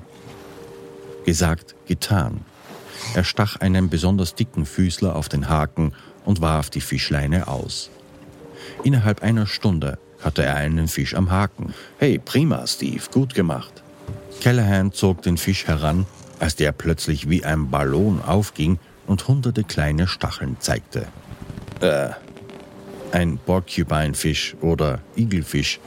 Gesagt, 1.25 1.75
getan. 1.87 2.41
Er 3.13 3.23
stach 3.23 3.55
einen 3.57 3.89
besonders 3.89 4.35
dicken 4.35 4.65
Füßler 4.65 5.15
auf 5.15 5.29
den 5.29 5.47
Haken 5.47 5.93
und 6.25 6.41
warf 6.41 6.69
die 6.69 6.81
Fischleine 6.81 7.47
aus. 7.47 7.89
Innerhalb 8.83 9.23
einer 9.23 9.47
Stunde 9.47 9.97
hatte 10.23 10.43
er 10.43 10.55
einen 10.55 10.87
Fisch 10.87 11.15
am 11.15 11.31
Haken. 11.31 11.73
Hey, 11.97 12.19
prima, 12.23 12.65
Steve, 12.67 13.03
gut 13.11 13.33
gemacht. 13.33 13.83
Callahan 14.41 14.91
zog 14.91 15.21
den 15.21 15.37
Fisch 15.37 15.67
heran, 15.67 16.05
als 16.39 16.55
der 16.55 16.71
plötzlich 16.71 17.29
wie 17.29 17.45
ein 17.45 17.69
Ballon 17.69 18.21
aufging 18.21 18.79
und 19.07 19.27
hunderte 19.27 19.63
kleine 19.63 20.07
Stacheln 20.07 20.57
zeigte. 20.59 21.07
Äh, 21.79 22.09
ein 23.11 23.37
Porcupine-Fisch 23.37 24.55
oder 24.61 24.99
Igelfisch 25.15 25.79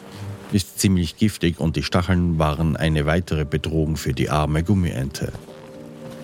ist 0.52 0.78
ziemlich 0.78 1.16
giftig 1.16 1.60
und 1.60 1.76
die 1.76 1.82
Stacheln 1.82 2.38
waren 2.38 2.76
eine 2.76 3.06
weitere 3.06 3.44
Bedrohung 3.44 3.96
für 3.96 4.14
die 4.14 4.30
arme 4.30 4.62
Gummiente. 4.62 5.32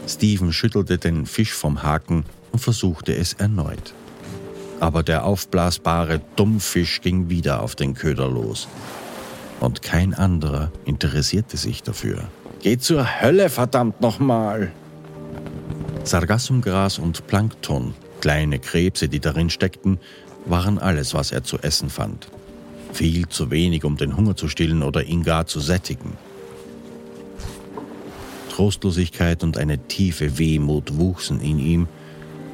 Steven 0.09 0.53
schüttelte 0.53 0.99
den 0.99 1.27
Fisch 1.27 1.53
vom 1.53 1.83
Haken 1.83 2.25
und 2.53 2.59
versuchte 2.59 3.15
es 3.15 3.35
erneut. 3.35 3.95
Aber 4.81 5.03
der 5.03 5.25
aufblasbare 5.25 6.21
Dummfisch 6.37 7.01
ging 7.01 7.29
wieder 7.29 7.63
auf 7.63 7.75
den 7.75 7.95
Köder 7.95 8.29
los. 8.29 8.69
Und 9.61 9.83
kein 9.83 10.15
anderer 10.15 10.71
interessierte 10.85 11.57
sich 11.57 11.83
dafür. 11.83 12.29
Geh 12.63 12.79
zur 12.79 13.21
Hölle, 13.21 13.51
verdammt 13.51 14.01
nochmal! 14.01 14.73
Sargassumgras 16.03 16.99
und 16.99 17.27
Plankton, 17.27 17.95
kleine 18.21 18.59
Krebse, 18.59 19.09
die 19.09 19.21
darin 19.21 19.49
steckten, 19.49 19.99
waren 20.47 20.79
alles, 20.79 21.15
was 21.15 21.33
er 21.33 21.45
zu 21.45 21.59
essen 21.59 21.89
fand. 21.89 22.29
Viel 22.93 23.29
zu 23.29 23.51
wenig, 23.51 23.85
um 23.85 23.97
den 23.97 24.17
Hunger 24.17 24.37
zu 24.37 24.49
stillen 24.49 24.83
oder 24.83 25.05
ihn 25.05 25.23
gar 25.23 25.47
zu 25.47 25.61
sättigen. 25.61 26.17
Trostlosigkeit 28.51 29.43
und 29.43 29.59
eine 29.59 29.79
tiefe 29.79 30.39
Wehmut 30.39 30.97
wuchsen 30.97 31.41
in 31.41 31.59
ihm. 31.59 31.89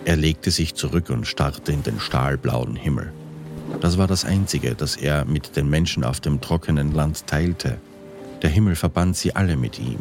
Er 0.05 0.17
legte 0.17 0.51
sich 0.51 0.75
zurück 0.75 1.11
und 1.11 1.27
starrte 1.27 1.73
in 1.73 1.83
den 1.83 2.01
stahlblauen 2.01 2.75
Himmel. 2.75 3.13
Das 3.81 3.99
war 3.99 4.07
das 4.07 4.25
Einzige, 4.25 4.75
das 4.75 4.97
er 4.97 5.25
mit 5.25 5.57
den 5.57 5.69
Menschen 5.69 6.05
auf 6.05 6.21
dem 6.21 6.41
trockenen 6.41 6.93
Land 6.93 7.27
teilte. 7.27 7.79
Der 8.43 8.51
Himmel 8.51 8.77
verband 8.77 9.17
sie 9.17 9.37
alle 9.37 9.57
mit 9.57 9.79
ihm. 9.79 9.99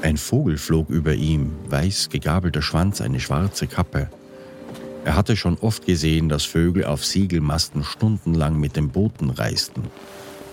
Ein 0.00 0.16
Vogel 0.16 0.58
flog 0.58 0.90
über 0.90 1.14
ihm, 1.14 1.52
weiß 1.68 2.08
gegabelter 2.08 2.62
Schwanz, 2.62 3.00
eine 3.00 3.20
schwarze 3.20 3.66
Kappe. 3.66 4.08
Er 5.04 5.16
hatte 5.16 5.36
schon 5.36 5.58
oft 5.58 5.86
gesehen, 5.86 6.28
dass 6.28 6.44
Vögel 6.44 6.84
auf 6.84 7.04
Segelmasten 7.04 7.84
stundenlang 7.84 8.58
mit 8.58 8.76
den 8.76 8.90
Booten 8.90 9.30
reisten. 9.30 9.84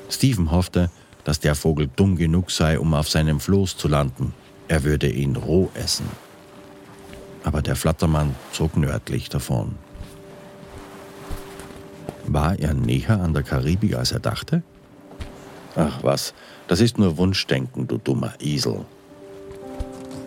Stephen 0.09 0.51
hoffte, 0.51 0.89
dass 1.23 1.39
der 1.39 1.55
Vogel 1.55 1.89
dumm 1.95 2.15
genug 2.15 2.51
sei, 2.51 2.79
um 2.79 2.93
auf 2.93 3.09
seinem 3.09 3.39
Floß 3.39 3.77
zu 3.77 3.87
landen. 3.87 4.33
Er 4.67 4.83
würde 4.83 5.09
ihn 5.09 5.35
roh 5.35 5.69
essen. 5.73 6.07
Aber 7.43 7.61
der 7.61 7.75
Flattermann 7.75 8.35
zog 8.51 8.75
nördlich 8.75 9.29
davon. 9.29 9.75
War 12.25 12.57
er 12.57 12.73
näher 12.73 13.21
an 13.21 13.33
der 13.33 13.43
Karibik, 13.43 13.95
als 13.95 14.11
er 14.11 14.19
dachte? 14.19 14.63
Ach 15.75 16.03
was, 16.03 16.33
das 16.67 16.79
ist 16.79 16.97
nur 16.97 17.17
Wunschdenken, 17.17 17.87
du 17.87 17.97
dummer 17.97 18.33
Esel. 18.39 18.85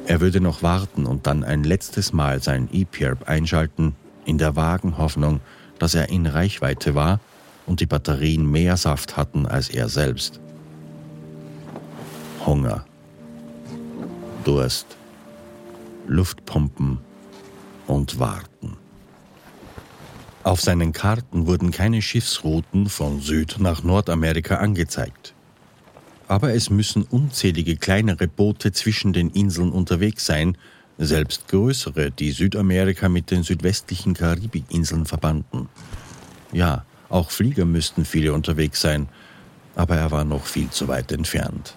Er 0.07 0.20
würde 0.20 0.40
noch 0.40 0.62
warten 0.62 1.07
und 1.07 1.27
dann 1.27 1.42
ein 1.42 1.64
letztes 1.64 2.12
Mal 2.12 2.42
sein 2.42 2.68
E-Pierp 2.72 3.29
einschalten, 3.29 3.94
in 4.24 4.38
der 4.38 4.57
vagen 4.57 4.98
Hoffnung, 4.98 5.40
dass 5.79 5.94
er 5.94 6.11
in 6.11 6.27
Reichweite 6.27 6.94
war 6.94 7.20
und 7.66 7.81
die 7.81 7.87
Batterien 7.87 8.51
mehr 8.51 8.77
Saft 8.77 9.16
hatten 9.16 9.46
als 9.46 9.68
er 9.68 9.88
selbst. 9.88 10.40
Hunger, 12.46 12.85
Durst, 14.49 14.87
Luftpumpen 16.07 17.01
und 17.87 18.19
Warten. 18.19 18.79
Auf 20.43 20.63
seinen 20.63 20.95
Karten 20.95 21.47
wurden 21.47 21.71
keine 21.71 22.01
Schiffsrouten 22.01 22.89
von 22.89 23.21
Süd 23.21 23.57
nach 23.59 23.83
Nordamerika 23.83 24.57
angezeigt. 24.57 25.35
Aber 26.29 26.55
es 26.55 26.71
müssen 26.71 27.03
unzählige 27.03 27.77
kleinere 27.77 28.27
Boote 28.27 28.73
zwischen 28.73 29.13
den 29.13 29.29
Inseln 29.29 29.71
unterwegs 29.71 30.25
sein, 30.25 30.57
selbst 30.97 31.49
größere, 31.49 32.11
die 32.11 32.31
Südamerika 32.31 33.11
mit 33.11 33.31
den 33.31 33.43
südwestlichen 33.43 34.15
Karibikinseln 34.15 35.05
verbanden. 35.05 35.69
Ja, 36.53 36.87
auch 37.11 37.31
Flieger 37.33 37.67
müssten 37.67 38.07
viele 38.07 38.33
unterwegs 38.33 38.81
sein, 38.81 39.11
aber 39.77 39.97
er 39.97 40.11
war 40.11 40.25
noch 40.25 40.47
viel 40.47 40.71
zu 40.71 40.89
weit 40.89 41.13
entfernt. 41.13 41.75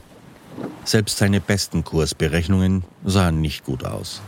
Selbst 0.84 1.18
seine 1.18 1.40
besten 1.40 1.84
Kursberechnungen 1.84 2.84
sahen 3.06 3.42
nicht 3.42 3.64
gut 3.64 3.84
aus. 3.84 4.22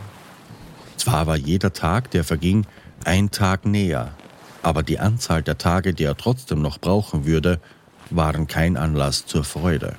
Zwar 0.96 1.26
war 1.26 1.36
jeder 1.36 1.72
Tag, 1.72 2.10
der 2.12 2.24
verging, 2.24 2.66
ein 3.04 3.30
Tag 3.30 3.66
näher, 3.66 4.12
aber 4.62 4.82
die 4.82 4.98
Anzahl 4.98 5.42
der 5.42 5.58
Tage, 5.58 5.92
die 5.92 6.04
er 6.04 6.16
trotzdem 6.16 6.62
noch 6.62 6.78
brauchen 6.78 7.26
würde, 7.26 7.60
waren 8.10 8.46
kein 8.46 8.76
Anlass 8.76 9.26
zur 9.26 9.44
Freude. 9.44 9.96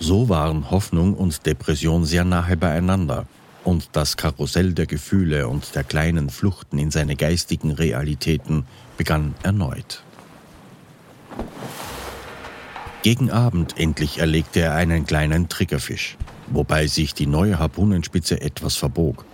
So 0.00 0.28
waren 0.28 0.70
Hoffnung 0.70 1.14
und 1.14 1.44
Depression 1.44 2.04
sehr 2.04 2.24
nahe 2.24 2.56
beieinander, 2.56 3.26
und 3.64 3.90
das 3.92 4.16
Karussell 4.16 4.72
der 4.72 4.86
Gefühle 4.86 5.48
und 5.48 5.74
der 5.74 5.84
kleinen 5.84 6.30
Fluchten 6.30 6.78
in 6.78 6.90
seine 6.90 7.16
geistigen 7.16 7.72
Realitäten 7.72 8.64
begann 8.96 9.34
erneut. 9.42 10.02
Gegen 13.02 13.30
Abend 13.30 13.78
endlich 13.78 14.18
erlegte 14.18 14.60
er 14.60 14.74
einen 14.74 15.06
kleinen 15.06 15.48
Triggerfisch, 15.48 16.16
wobei 16.48 16.88
sich 16.88 17.14
die 17.14 17.26
neue 17.26 17.58
Harpunenspitze 17.60 18.40
etwas 18.40 18.74
verbog. 18.74 19.24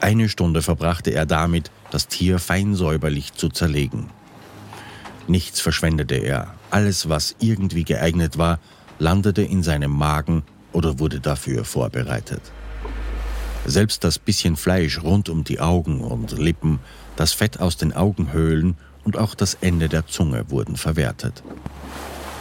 Eine 0.00 0.28
Stunde 0.28 0.62
verbrachte 0.62 1.12
er 1.12 1.24
damit, 1.24 1.70
das 1.92 2.08
Tier 2.08 2.40
fein 2.40 2.74
säuberlich 2.74 3.34
zu 3.34 3.50
zerlegen. 3.50 4.10
Nichts 5.28 5.60
verschwendete 5.60 6.16
er, 6.16 6.54
alles, 6.70 7.08
was 7.08 7.36
irgendwie 7.38 7.84
geeignet 7.84 8.36
war, 8.36 8.58
landete 8.98 9.42
in 9.42 9.62
seinem 9.62 9.92
Magen 9.92 10.42
oder 10.72 10.98
wurde 10.98 11.20
dafür 11.20 11.64
vorbereitet. 11.64 12.42
Selbst 13.64 14.02
das 14.02 14.18
bisschen 14.18 14.56
Fleisch 14.56 15.00
rund 15.04 15.28
um 15.28 15.44
die 15.44 15.60
Augen 15.60 16.00
und 16.00 16.36
Lippen, 16.36 16.80
das 17.14 17.32
Fett 17.32 17.60
aus 17.60 17.76
den 17.76 17.92
Augenhöhlen 17.92 18.76
und 19.04 19.16
auch 19.16 19.36
das 19.36 19.54
Ende 19.60 19.88
der 19.88 20.08
Zunge 20.08 20.50
wurden 20.50 20.76
verwertet. 20.76 21.44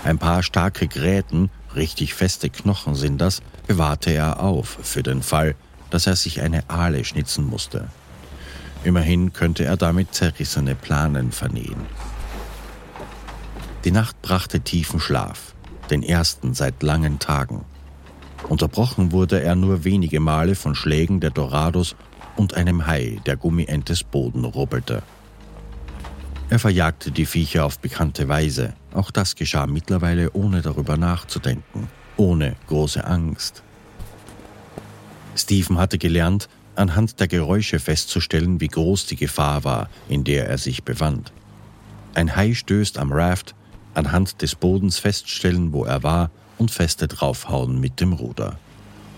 Ein 0.03 0.17
paar 0.17 0.43
starke 0.43 0.87
Gräten, 0.87 1.49
richtig 1.75 2.13
feste 2.13 2.49
Knochen 2.49 2.95
sind 2.95 3.19
das, 3.19 3.41
bewahrte 3.67 4.11
er 4.11 4.39
auf 4.39 4.77
für 4.81 5.03
den 5.03 5.21
Fall, 5.21 5.55
dass 5.89 6.07
er 6.07 6.15
sich 6.15 6.41
eine 6.41 6.69
Aale 6.69 7.05
schnitzen 7.05 7.45
musste. 7.45 7.87
Immerhin 8.83 9.31
könnte 9.31 9.63
er 9.63 9.77
damit 9.77 10.13
zerrissene 10.13 10.73
Planen 10.73 11.31
vernähen. 11.31 11.85
Die 13.85 13.91
Nacht 13.91 14.21
brachte 14.21 14.61
tiefen 14.61 14.99
Schlaf, 14.99 15.53
den 15.89 16.03
ersten 16.03 16.53
seit 16.53 16.81
langen 16.81 17.19
Tagen. 17.19 17.65
Unterbrochen 18.49 19.11
wurde 19.11 19.41
er 19.41 19.55
nur 19.55 19.83
wenige 19.83 20.19
Male 20.19 20.55
von 20.55 20.75
Schlägen 20.75 21.19
der 21.19 21.29
Dorados 21.29 21.95
und 22.35 22.55
einem 22.55 22.87
Hai, 22.87 23.19
der 23.25 23.37
Gummientes 23.37 24.03
Boden 24.03 24.45
rubbelte. 24.45 25.03
Er 26.51 26.59
verjagte 26.59 27.11
die 27.11 27.25
Viecher 27.25 27.63
auf 27.63 27.79
bekannte 27.79 28.27
Weise. 28.27 28.73
Auch 28.93 29.09
das 29.09 29.37
geschah 29.37 29.67
mittlerweile 29.67 30.33
ohne 30.33 30.61
darüber 30.61 30.97
nachzudenken, 30.97 31.87
ohne 32.17 32.57
große 32.67 33.05
Angst. 33.05 33.63
Stephen 35.33 35.77
hatte 35.77 35.97
gelernt, 35.97 36.49
anhand 36.75 37.21
der 37.21 37.29
Geräusche 37.29 37.79
festzustellen, 37.79 38.59
wie 38.59 38.67
groß 38.67 39.05
die 39.05 39.15
Gefahr 39.15 39.63
war, 39.63 39.89
in 40.09 40.25
der 40.25 40.49
er 40.49 40.57
sich 40.57 40.83
befand. 40.83 41.31
Ein 42.15 42.35
Hai 42.35 42.53
stößt 42.53 42.97
am 42.97 43.13
Raft, 43.13 43.55
anhand 43.93 44.41
des 44.41 44.55
Bodens 44.55 44.99
feststellen, 44.99 45.71
wo 45.71 45.85
er 45.85 46.03
war 46.03 46.31
und 46.57 46.69
feste 46.69 47.07
draufhauen 47.07 47.79
mit 47.79 48.01
dem 48.01 48.11
Ruder. 48.11 48.59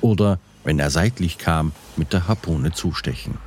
Oder, 0.02 0.38
wenn 0.64 0.78
er 0.78 0.92
seitlich 0.92 1.40
kam, 1.40 1.72
mit 1.96 2.14
der 2.14 2.28
Harpune 2.28 2.74
zustechen. 2.74 3.40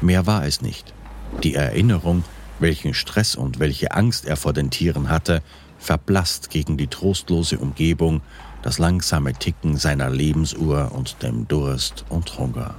Mehr 0.00 0.26
war 0.26 0.46
es 0.46 0.62
nicht. 0.62 0.94
Die 1.42 1.54
Erinnerung, 1.54 2.24
welchen 2.60 2.94
Stress 2.94 3.34
und 3.34 3.58
welche 3.58 3.92
Angst 3.92 4.26
er 4.26 4.36
vor 4.36 4.52
den 4.52 4.70
Tieren 4.70 5.08
hatte, 5.08 5.42
verblasst 5.78 6.50
gegen 6.50 6.76
die 6.76 6.86
trostlose 6.86 7.58
Umgebung, 7.58 8.20
das 8.62 8.78
langsame 8.78 9.32
Ticken 9.32 9.76
seiner 9.76 10.10
Lebensuhr 10.10 10.92
und 10.92 11.22
dem 11.22 11.48
Durst 11.48 12.04
und 12.08 12.38
Hunger. 12.38 12.74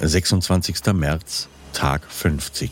26. 0.00 0.92
März 0.94 1.48
Tag 1.72 2.02
50. 2.08 2.70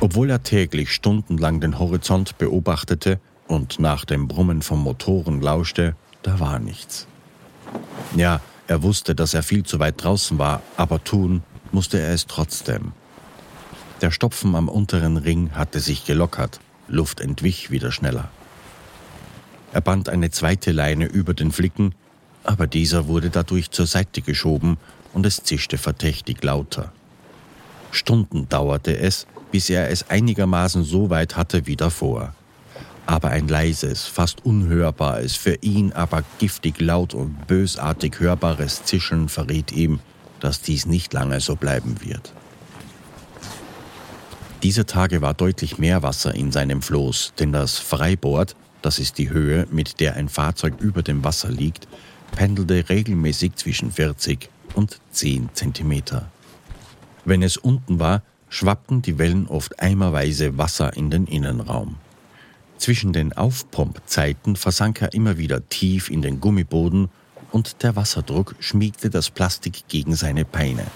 Obwohl 0.00 0.30
er 0.30 0.42
täglich 0.42 0.92
stundenlang 0.92 1.60
den 1.60 1.78
Horizont 1.78 2.38
beobachtete 2.38 3.20
und 3.46 3.78
nach 3.78 4.04
dem 4.04 4.28
Brummen 4.28 4.62
von 4.62 4.78
Motoren 4.78 5.40
lauschte, 5.40 5.96
da 6.22 6.40
war 6.40 6.58
nichts. 6.58 7.06
Ja, 8.16 8.40
er 8.66 8.82
wusste, 8.82 9.14
dass 9.14 9.34
er 9.34 9.42
viel 9.42 9.64
zu 9.64 9.78
weit 9.78 10.02
draußen 10.02 10.38
war, 10.38 10.62
aber 10.76 11.02
tun 11.02 11.42
musste 11.72 11.98
er 11.98 12.12
es 12.12 12.26
trotzdem. 12.26 12.92
Der 14.00 14.12
Stopfen 14.12 14.54
am 14.54 14.68
unteren 14.68 15.16
Ring 15.16 15.50
hatte 15.52 15.80
sich 15.80 16.06
gelockert, 16.06 16.60
Luft 16.86 17.20
entwich 17.20 17.70
wieder 17.70 17.90
schneller. 17.90 18.30
Er 19.72 19.80
band 19.80 20.08
eine 20.08 20.30
zweite 20.30 20.70
Leine 20.70 21.06
über 21.06 21.34
den 21.34 21.50
Flicken, 21.50 21.94
aber 22.44 22.66
dieser 22.66 23.08
wurde 23.08 23.30
dadurch 23.30 23.70
zur 23.70 23.86
Seite 23.86 24.22
geschoben 24.22 24.78
und 25.12 25.26
es 25.26 25.42
zischte 25.42 25.78
verdächtig 25.78 26.42
lauter. 26.44 26.92
Stunden 27.90 28.48
dauerte 28.48 28.96
es, 28.96 29.26
bis 29.50 29.68
er 29.68 29.90
es 29.90 30.08
einigermaßen 30.10 30.84
so 30.84 31.10
weit 31.10 31.36
hatte 31.36 31.66
wie 31.66 31.76
davor. 31.76 32.34
Aber 33.06 33.30
ein 33.30 33.48
leises, 33.48 34.04
fast 34.04 34.44
unhörbares, 34.44 35.34
für 35.34 35.56
ihn 35.60 35.92
aber 35.92 36.22
giftig 36.38 36.80
laut 36.80 37.14
und 37.14 37.46
bösartig 37.46 38.20
hörbares 38.20 38.84
Zischeln 38.84 39.28
verriet 39.28 39.72
ihm, 39.72 40.00
dass 40.40 40.60
dies 40.60 40.86
nicht 40.86 41.12
lange 41.14 41.40
so 41.40 41.56
bleiben 41.56 41.96
wird. 42.04 42.32
Dieser 44.64 44.86
Tage 44.86 45.22
war 45.22 45.34
deutlich 45.34 45.78
mehr 45.78 46.02
Wasser 46.02 46.34
in 46.34 46.50
seinem 46.50 46.82
Floß, 46.82 47.34
denn 47.38 47.52
das 47.52 47.78
Freibord, 47.78 48.56
das 48.82 48.98
ist 48.98 49.18
die 49.18 49.30
Höhe, 49.30 49.68
mit 49.70 50.00
der 50.00 50.16
ein 50.16 50.28
Fahrzeug 50.28 50.80
über 50.80 51.02
dem 51.02 51.22
Wasser 51.22 51.48
liegt, 51.48 51.86
pendelte 52.32 52.88
regelmäßig 52.88 53.54
zwischen 53.54 53.92
40 53.92 54.50
und 54.74 55.00
10 55.12 55.50
Zentimeter. 55.54 56.28
Wenn 57.24 57.42
es 57.42 57.56
unten 57.56 58.00
war, 58.00 58.22
schwappten 58.48 59.00
die 59.00 59.18
Wellen 59.18 59.46
oft 59.46 59.80
eimerweise 59.80 60.58
Wasser 60.58 60.96
in 60.96 61.10
den 61.10 61.26
Innenraum. 61.26 61.94
Zwischen 62.78 63.12
den 63.12 63.32
Aufpumpzeiten 63.32 64.56
versank 64.56 65.02
er 65.02 65.12
immer 65.12 65.38
wieder 65.38 65.68
tief 65.68 66.10
in 66.10 66.20
den 66.20 66.40
Gummiboden 66.40 67.10
und 67.52 67.84
der 67.84 67.94
Wasserdruck 67.94 68.56
schmiegte 68.58 69.08
das 69.08 69.30
Plastik 69.30 69.84
gegen 69.86 70.16
seine 70.16 70.44
Beine. 70.44 70.86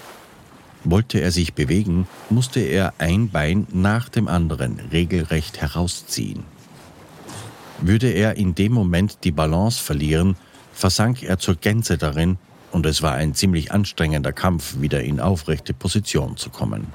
Wollte 0.85 1.19
er 1.19 1.31
sich 1.31 1.53
bewegen, 1.53 2.07
musste 2.29 2.59
er 2.59 2.93
ein 2.97 3.29
Bein 3.29 3.67
nach 3.71 4.09
dem 4.09 4.27
anderen 4.27 4.79
regelrecht 4.91 5.61
herausziehen. 5.61 6.43
Würde 7.79 8.09
er 8.09 8.35
in 8.35 8.55
dem 8.55 8.73
Moment 8.73 9.19
die 9.23 9.31
Balance 9.31 9.81
verlieren, 9.81 10.35
versank 10.73 11.23
er 11.23 11.39
zur 11.39 11.55
Gänze 11.55 11.97
darin 11.97 12.37
und 12.71 12.85
es 12.85 13.01
war 13.01 13.13
ein 13.13 13.33
ziemlich 13.33 13.71
anstrengender 13.71 14.33
Kampf, 14.33 14.81
wieder 14.81 15.03
in 15.03 15.19
aufrechte 15.19 15.73
Position 15.73 16.37
zu 16.37 16.49
kommen. 16.49 16.87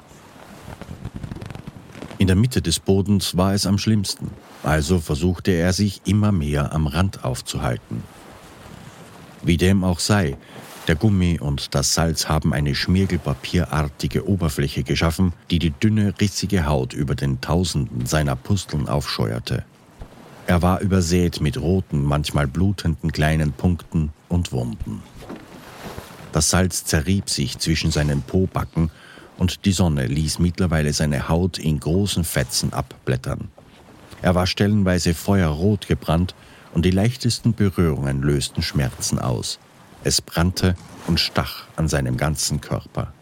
In 2.17 2.27
der 2.27 2.35
Mitte 2.35 2.61
des 2.61 2.79
Bodens 2.79 3.37
war 3.37 3.53
es 3.53 3.65
am 3.65 3.77
schlimmsten, 3.77 4.29
also 4.61 4.99
versuchte 4.99 5.51
er 5.51 5.71
sich 5.71 6.01
immer 6.05 6.33
mehr 6.33 6.73
am 6.73 6.85
Rand 6.85 7.23
aufzuhalten. 7.23 8.03
Wie 9.41 9.55
dem 9.55 9.85
auch 9.85 9.99
sei, 9.99 10.37
der 10.87 10.95
Gummi 10.95 11.39
und 11.39 11.75
das 11.75 11.93
Salz 11.93 12.27
haben 12.27 12.53
eine 12.53 12.73
schmirgelpapierartige 12.73 14.27
Oberfläche 14.27 14.83
geschaffen, 14.83 15.33
die 15.51 15.59
die 15.59 15.71
dünne, 15.71 16.13
rissige 16.19 16.65
Haut 16.65 16.93
über 16.93 17.15
den 17.15 17.41
Tausenden 17.41 18.05
seiner 18.05 18.35
Pusteln 18.35 18.89
aufscheuerte. 18.89 19.63
Er 20.47 20.63
war 20.63 20.81
übersät 20.81 21.41
mit 21.41 21.61
roten, 21.61 22.03
manchmal 22.03 22.47
blutenden 22.47 23.11
kleinen 23.11 23.51
Punkten 23.51 24.11
und 24.29 24.51
Wunden. 24.51 25.03
Das 26.31 26.49
Salz 26.49 26.85
zerrieb 26.85 27.29
sich 27.29 27.59
zwischen 27.59 27.91
seinen 27.91 28.23
Pobacken 28.23 28.89
und 29.37 29.65
die 29.65 29.71
Sonne 29.71 30.07
ließ 30.07 30.39
mittlerweile 30.39 30.91
seine 30.93 31.29
Haut 31.29 31.59
in 31.59 31.79
großen 31.79 32.23
Fetzen 32.23 32.73
abblättern. 32.73 33.49
Er 34.21 34.35
war 34.35 34.47
stellenweise 34.47 35.13
feuerrot 35.13 35.87
gebrannt 35.87 36.35
und 36.73 36.83
die 36.83 36.91
leichtesten 36.91 37.53
Berührungen 37.53 38.21
lösten 38.21 38.61
Schmerzen 38.61 39.19
aus. 39.19 39.59
Es 40.03 40.21
brannte 40.21 40.75
und 41.07 41.19
stach 41.19 41.65
an 41.75 41.87
seinem 41.87 42.17
ganzen 42.17 42.61
Körper. 42.61 43.13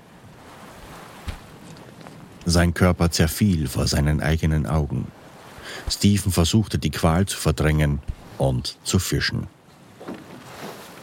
Sein 2.46 2.74
Körper 2.74 3.12
zerfiel 3.12 3.68
vor 3.68 3.88
seinen 3.88 4.22
eigenen 4.22 4.68
Augen. 4.68 5.08
Stephen 5.90 6.32
versuchte 6.32 6.78
die 6.80 6.92
Qual 6.92 7.26
zu 7.26 7.38
verdrängen 7.38 8.00
und 8.38 8.78
zu 8.84 9.00
fischen. 9.00 9.48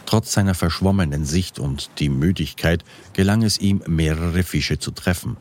Trotz 0.05 0.33
seiner 0.33 0.53
verschwommenen 0.53 1.25
Sicht 1.25 1.59
und 1.59 1.89
die 1.99 2.09
Müdigkeit 2.09 2.83
gelang 3.13 3.43
es 3.43 3.57
ihm, 3.57 3.81
mehrere 3.87 4.43
Fische 4.43 4.79
zu 4.79 4.91
treffen. 4.91 5.37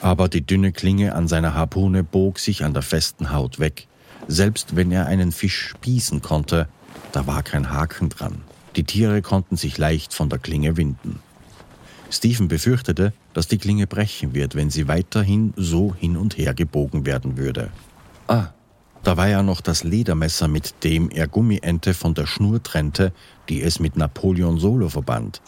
Aber 0.00 0.28
die 0.28 0.46
dünne 0.46 0.72
Klinge 0.72 1.14
an 1.14 1.28
seiner 1.28 1.54
Harpune 1.54 2.04
bog 2.04 2.38
sich 2.38 2.64
an 2.64 2.72
der 2.72 2.82
festen 2.82 3.32
Haut 3.32 3.58
weg. 3.58 3.88
Selbst 4.28 4.76
wenn 4.76 4.92
er 4.92 5.06
einen 5.06 5.32
Fisch 5.32 5.68
spießen 5.68 6.22
konnte, 6.22 6.68
da 7.12 7.26
war 7.26 7.42
kein 7.42 7.70
Haken 7.70 8.08
dran. 8.08 8.42
Die 8.78 8.84
Tiere 8.84 9.22
konnten 9.22 9.56
sich 9.56 9.76
leicht 9.76 10.14
von 10.14 10.28
der 10.28 10.38
Klinge 10.38 10.76
winden. 10.76 11.18
Stephen 12.10 12.46
befürchtete, 12.46 13.12
dass 13.34 13.48
die 13.48 13.58
Klinge 13.58 13.88
brechen 13.88 14.34
wird, 14.34 14.54
wenn 14.54 14.70
sie 14.70 14.86
weiterhin 14.86 15.52
so 15.56 15.96
hin 15.98 16.16
und 16.16 16.38
her 16.38 16.54
gebogen 16.54 17.04
werden 17.04 17.36
würde. 17.36 17.72
Ah, 18.28 18.50
da 19.02 19.16
war 19.16 19.26
ja 19.26 19.42
noch 19.42 19.62
das 19.62 19.82
Ledermesser, 19.82 20.46
mit 20.46 20.84
dem 20.84 21.10
er 21.10 21.26
Gummiente 21.26 21.92
von 21.92 22.14
der 22.14 22.28
Schnur 22.28 22.62
trennte, 22.62 23.12
die 23.48 23.62
es 23.62 23.80
mit 23.80 23.96
Napoleon 23.96 24.60
Solo 24.60 24.88
verband. 24.88 25.42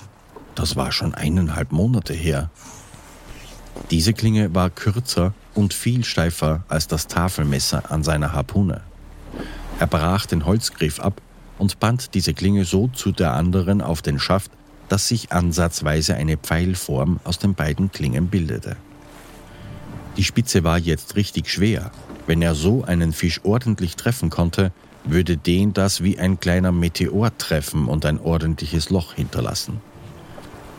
Das 0.57 0.75
war 0.75 0.91
schon 0.91 1.15
eineinhalb 1.15 1.71
Monate 1.71 2.15
her. 2.15 2.51
Diese 3.93 4.13
Klinge 4.13 4.53
war 4.57 4.71
kürzer 4.71 5.35
und 5.55 5.73
viel 5.73 6.03
steifer 6.03 6.65
als 6.67 6.89
das 6.89 7.07
Tafelmesser 7.07 7.93
an 7.93 8.03
seiner 8.03 8.33
Harpune. 8.33 8.81
Er 9.79 9.87
brach 9.87 10.27
den 10.27 10.47
Holzgriff 10.47 10.99
ab 10.99 11.23
und 11.61 11.79
band 11.79 12.15
diese 12.15 12.35
Klinge 12.35 12.65
so 12.65 12.89
zu 12.89 13.13
der 13.13 13.35
anderen 13.35 13.81
auf 13.81 14.03
den 14.03 14.19
Schaft, 14.19 14.51
dass 14.89 15.07
sich 15.07 15.31
ansatzweise 15.31 16.17
eine 16.17 16.37
Pfeilform 16.37 17.21
aus 17.23 17.39
den 17.39 17.55
beiden 17.55 17.93
Klingen 17.93 18.27
bildete. 18.27 18.77
Die 20.17 20.25
Spitze 20.25 20.65
war 20.65 20.79
jetzt 20.79 21.15
richtig 21.15 21.49
schwer 21.49 21.93
wenn 22.31 22.43
er 22.43 22.55
so 22.55 22.85
einen 22.85 23.13
Fisch 23.13 23.41
ordentlich 23.43 23.97
treffen 23.97 24.31
konnte, 24.31 24.71
würde 25.03 25.37
den 25.37 25.73
das 25.73 26.05
wie 26.05 26.21
ein 26.21 26.39
kleiner 26.39 26.71
Meteor 26.71 27.37
treffen 27.39 27.89
und 27.89 28.07
ein 28.07 28.21
ordentliches 28.21 28.89
Loch 28.89 29.15
hinterlassen. 29.15 29.81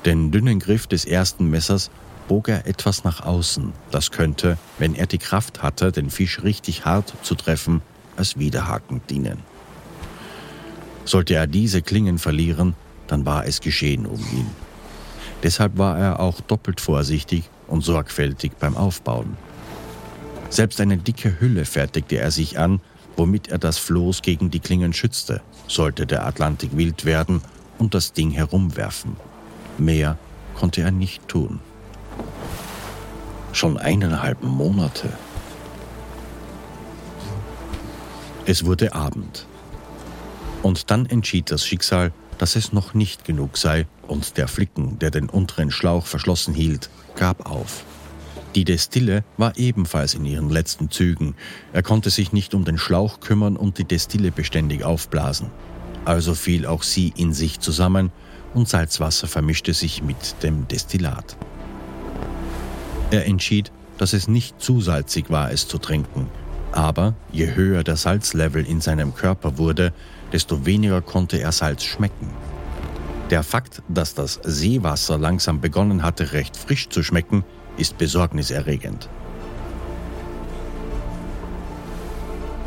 Den 0.05 0.31
dünnen 0.31 0.59
Griff 0.59 0.87
des 0.87 1.03
ersten 1.03 1.49
Messers 1.49 1.91
bog 2.29 2.47
er 2.47 2.67
etwas 2.67 3.03
nach 3.03 3.25
außen. 3.25 3.73
Das 3.91 4.11
könnte, 4.11 4.57
wenn 4.79 4.95
er 4.95 5.07
die 5.07 5.17
Kraft 5.17 5.61
hatte, 5.61 5.91
den 5.91 6.09
Fisch 6.09 6.41
richtig 6.41 6.85
hart 6.85 7.13
zu 7.21 7.35
treffen, 7.35 7.81
als 8.15 8.39
Widerhaken 8.39 9.01
dienen. 9.09 9.39
Sollte 11.05 11.35
er 11.35 11.47
diese 11.47 11.81
Klingen 11.81 12.19
verlieren, 12.19 12.75
dann 13.07 13.25
war 13.25 13.45
es 13.45 13.61
geschehen 13.61 14.05
um 14.05 14.19
ihn. 14.19 14.47
Deshalb 15.43 15.77
war 15.77 15.97
er 15.97 16.19
auch 16.19 16.39
doppelt 16.41 16.79
vorsichtig 16.79 17.49
und 17.67 17.83
sorgfältig 17.83 18.53
beim 18.59 18.77
Aufbauen. 18.77 19.37
Selbst 20.49 20.79
eine 20.81 20.97
dicke 20.97 21.39
Hülle 21.39 21.65
fertigte 21.65 22.17
er 22.17 22.31
sich 22.31 22.59
an, 22.59 22.81
womit 23.15 23.47
er 23.47 23.57
das 23.57 23.77
Floß 23.77 24.21
gegen 24.21 24.51
die 24.51 24.59
Klingen 24.59 24.93
schützte, 24.93 25.41
sollte 25.67 26.05
der 26.05 26.25
Atlantik 26.25 26.75
wild 26.75 27.05
werden 27.05 27.41
und 27.77 27.93
das 27.93 28.13
Ding 28.13 28.31
herumwerfen. 28.31 29.15
Mehr 29.77 30.17
konnte 30.55 30.81
er 30.81 30.91
nicht 30.91 31.27
tun. 31.27 31.59
Schon 33.53 33.77
eineinhalb 33.77 34.43
Monate. 34.43 35.09
Es 38.45 38.65
wurde 38.65 38.93
Abend. 38.93 39.47
Und 40.63 40.91
dann 40.91 41.05
entschied 41.05 41.51
das 41.51 41.65
Schicksal, 41.65 42.11
dass 42.37 42.55
es 42.55 42.73
noch 42.73 42.93
nicht 42.93 43.25
genug 43.25 43.57
sei, 43.57 43.87
und 44.07 44.37
der 44.37 44.47
Flicken, 44.47 44.99
der 44.99 45.09
den 45.09 45.29
unteren 45.29 45.71
Schlauch 45.71 46.05
verschlossen 46.05 46.53
hielt, 46.53 46.89
gab 47.15 47.49
auf. 47.49 47.83
Die 48.55 48.65
Destille 48.65 49.23
war 49.37 49.57
ebenfalls 49.57 50.13
in 50.13 50.25
ihren 50.25 50.49
letzten 50.49 50.91
Zügen. 50.91 51.35
Er 51.71 51.83
konnte 51.83 52.09
sich 52.09 52.33
nicht 52.33 52.53
um 52.53 52.65
den 52.65 52.77
Schlauch 52.77 53.21
kümmern 53.21 53.55
und 53.55 53.77
die 53.77 53.85
Destille 53.85 54.31
beständig 54.31 54.83
aufblasen. 54.83 55.49
Also 56.03 56.35
fiel 56.35 56.65
auch 56.65 56.83
sie 56.83 57.13
in 57.15 57.33
sich 57.33 57.61
zusammen 57.61 58.11
und 58.53 58.67
Salzwasser 58.67 59.27
vermischte 59.27 59.73
sich 59.73 60.03
mit 60.03 60.43
dem 60.43 60.67
Destillat. 60.67 61.37
Er 63.11 63.25
entschied, 63.25 63.71
dass 63.97 64.11
es 64.11 64.27
nicht 64.27 64.61
zu 64.61 64.81
salzig 64.81 65.29
war, 65.29 65.51
es 65.51 65.67
zu 65.67 65.77
trinken. 65.77 66.27
Aber 66.73 67.13
je 67.31 67.55
höher 67.55 67.83
der 67.83 67.97
Salzlevel 67.97 68.65
in 68.65 68.81
seinem 68.81 69.13
Körper 69.13 69.57
wurde, 69.57 69.93
desto 70.31 70.65
weniger 70.65 71.01
konnte 71.01 71.39
er 71.39 71.51
Salz 71.51 71.83
schmecken. 71.83 72.29
Der 73.29 73.43
Fakt, 73.43 73.81
dass 73.87 74.13
das 74.13 74.39
Seewasser 74.43 75.17
langsam 75.17 75.61
begonnen 75.61 76.03
hatte, 76.03 76.33
recht 76.33 76.57
frisch 76.57 76.89
zu 76.89 77.01
schmecken, 77.01 77.43
ist 77.77 77.97
besorgniserregend. 77.97 79.09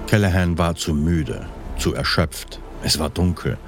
Callahan 0.07 0.57
war 0.57 0.75
zu 0.75 0.95
müde, 0.95 1.47
zu 1.79 1.95
erschöpft. 1.95 2.61
Es 2.83 2.99
war 2.99 3.11
dunkel, 3.11 3.59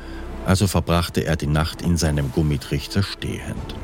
also 0.47 0.67
verbrachte 0.67 1.25
er 1.25 1.37
die 1.37 1.47
Nacht 1.47 1.83
in 1.83 1.97
seinem 1.97 2.31
Gummitrichter 2.33 3.03
stehend. 3.03 3.75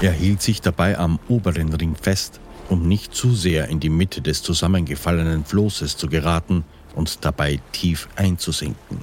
Er 0.00 0.12
hielt 0.12 0.40
sich 0.40 0.60
dabei 0.62 0.98
am 0.98 1.18
oberen 1.28 1.72
Ring 1.74 1.94
fest, 1.94 2.40
um 2.70 2.86
nicht 2.88 3.14
zu 3.14 3.34
sehr 3.34 3.68
in 3.68 3.80
die 3.80 3.90
Mitte 3.90 4.22
des 4.22 4.42
zusammengefallenen 4.42 5.44
Flosses 5.44 5.96
zu 5.96 6.08
geraten 6.08 6.64
und 6.94 7.24
dabei 7.24 7.60
tief 7.72 8.08
einzusinken. 8.16 8.98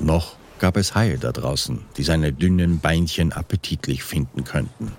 Noch 0.00 0.36
gab 0.58 0.76
es 0.76 0.94
Haie 0.94 1.18
da 1.18 1.32
draußen, 1.32 1.80
die 1.96 2.02
seine 2.02 2.32
dünnen 2.32 2.80
Beinchen 2.80 3.32
appetitlich 3.32 4.02
finden 4.02 4.44
könnten. 4.44 4.92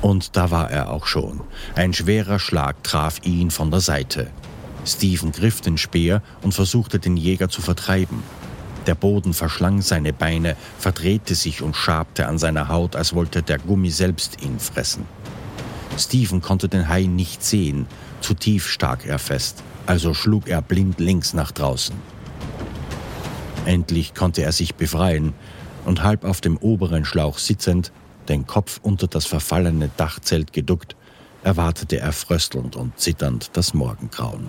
Und 0.00 0.36
da 0.36 0.50
war 0.50 0.70
er 0.70 0.90
auch 0.90 1.06
schon. 1.06 1.42
Ein 1.74 1.92
schwerer 1.92 2.38
Schlag 2.38 2.82
traf 2.82 3.18
ihn 3.24 3.50
von 3.50 3.70
der 3.70 3.80
Seite. 3.80 4.30
Stephen 4.86 5.32
griff 5.32 5.60
den 5.60 5.76
Speer 5.76 6.22
und 6.42 6.54
versuchte 6.54 6.98
den 6.98 7.16
Jäger 7.16 7.48
zu 7.48 7.60
vertreiben. 7.60 8.22
Der 8.86 8.94
Boden 8.94 9.34
verschlang 9.34 9.82
seine 9.82 10.14
Beine, 10.14 10.56
verdrehte 10.78 11.34
sich 11.34 11.60
und 11.60 11.76
schabte 11.76 12.26
an 12.26 12.38
seiner 12.38 12.68
Haut, 12.68 12.96
als 12.96 13.14
wollte 13.14 13.42
der 13.42 13.58
Gummi 13.58 13.90
selbst 13.90 14.42
ihn 14.42 14.58
fressen. 14.58 15.04
Stephen 15.98 16.40
konnte 16.40 16.68
den 16.68 16.88
Hai 16.88 17.02
nicht 17.02 17.44
sehen, 17.44 17.86
zu 18.22 18.32
tief 18.32 18.66
stak 18.68 19.04
er 19.04 19.18
fest, 19.18 19.62
also 19.86 20.14
schlug 20.14 20.48
er 20.48 20.62
blind 20.62 20.98
links 20.98 21.34
nach 21.34 21.52
draußen. 21.52 21.94
Endlich 23.66 24.14
konnte 24.14 24.42
er 24.42 24.52
sich 24.52 24.74
befreien 24.74 25.34
und 25.84 26.02
halb 26.02 26.24
auf 26.24 26.40
dem 26.40 26.56
oberen 26.56 27.04
Schlauch 27.04 27.38
sitzend, 27.38 27.92
den 28.28 28.46
Kopf 28.46 28.80
unter 28.82 29.06
das 29.06 29.26
verfallene 29.26 29.90
Dachzelt 29.96 30.52
geduckt, 30.52 30.96
erwartete 31.42 31.98
er 31.98 32.12
fröstelnd 32.12 32.76
und 32.76 32.98
zitternd 32.98 33.50
das 33.54 33.74
Morgengrauen. 33.74 34.48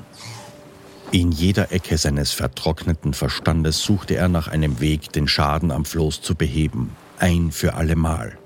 In 1.11 1.31
jeder 1.31 1.71
Ecke 1.71 1.97
seines 1.97 2.31
vertrockneten 2.31 3.13
Verstandes 3.13 3.81
suchte 3.81 4.15
er 4.15 4.29
nach 4.29 4.47
einem 4.47 4.79
Weg, 4.79 5.11
den 5.11 5.27
Schaden 5.27 5.71
am 5.71 5.83
Floß 5.83 6.21
zu 6.21 6.35
beheben, 6.35 6.91
ein 7.19 7.51
für 7.51 7.73
allemal. 7.73 8.37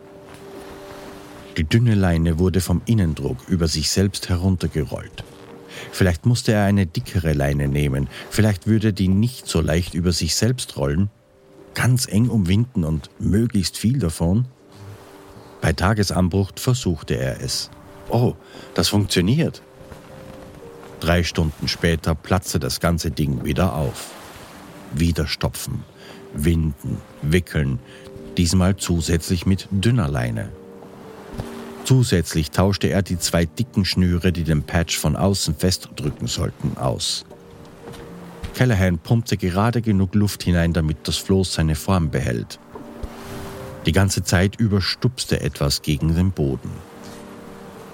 Die 1.57 1.63
dünne 1.63 1.95
Leine 1.95 2.39
wurde 2.39 2.61
vom 2.61 2.81
Innendruck 2.85 3.37
über 3.47 3.67
sich 3.67 3.89
selbst 3.89 4.29
heruntergerollt. 4.29 5.23
Vielleicht 5.91 6.25
musste 6.25 6.53
er 6.53 6.65
eine 6.65 6.85
dickere 6.85 7.33
Leine 7.33 7.67
nehmen, 7.67 8.07
vielleicht 8.29 8.67
würde 8.67 8.93
die 8.93 9.07
nicht 9.07 9.47
so 9.47 9.61
leicht 9.61 9.93
über 9.93 10.11
sich 10.11 10.35
selbst 10.35 10.77
rollen, 10.77 11.09
ganz 11.73 12.07
eng 12.07 12.29
umwinden 12.29 12.83
und 12.83 13.09
möglichst 13.19 13.77
viel 13.77 13.99
davon. 13.99 14.45
Bei 15.61 15.73
Tagesanbruch 15.73 16.51
versuchte 16.55 17.15
er 17.17 17.41
es. 17.41 17.69
Oh, 18.09 18.33
das 18.73 18.87
funktioniert. 18.87 19.61
Drei 20.99 21.23
Stunden 21.23 21.67
später 21.67 22.15
platzte 22.15 22.59
das 22.59 22.79
ganze 22.79 23.11
Ding 23.11 23.43
wieder 23.45 23.75
auf. 23.75 24.11
Wieder 24.93 25.27
stopfen, 25.27 25.83
winden, 26.33 27.01
wickeln, 27.21 27.79
diesmal 28.37 28.77
zusätzlich 28.77 29.45
mit 29.45 29.67
dünner 29.71 30.07
Leine. 30.07 30.49
Zusätzlich 31.85 32.49
tauschte 32.49 32.87
er 32.87 33.03
die 33.03 33.19
zwei 33.19 33.45
dicken 33.45 33.85
Schnüre, 33.85 34.31
die 34.31 34.43
den 34.43 34.63
Patch 34.63 34.97
von 34.97 35.15
außen 35.15 35.55
festdrücken 35.55 36.25
sollten, 36.25 36.77
aus. 36.77 37.25
Callahan 38.55 38.97
pumpte 38.97 39.37
gerade 39.37 39.83
genug 39.83 40.15
Luft 40.15 40.41
hinein, 40.41 40.73
damit 40.73 41.07
das 41.07 41.17
Floß 41.17 41.53
seine 41.53 41.75
Form 41.75 42.09
behält. 42.09 42.59
Die 43.85 43.91
ganze 43.91 44.23
Zeit 44.23 44.55
über 44.59 44.81
stupste 44.81 45.41
etwas 45.41 45.83
gegen 45.83 46.15
den 46.15 46.31
Boden. 46.31 46.71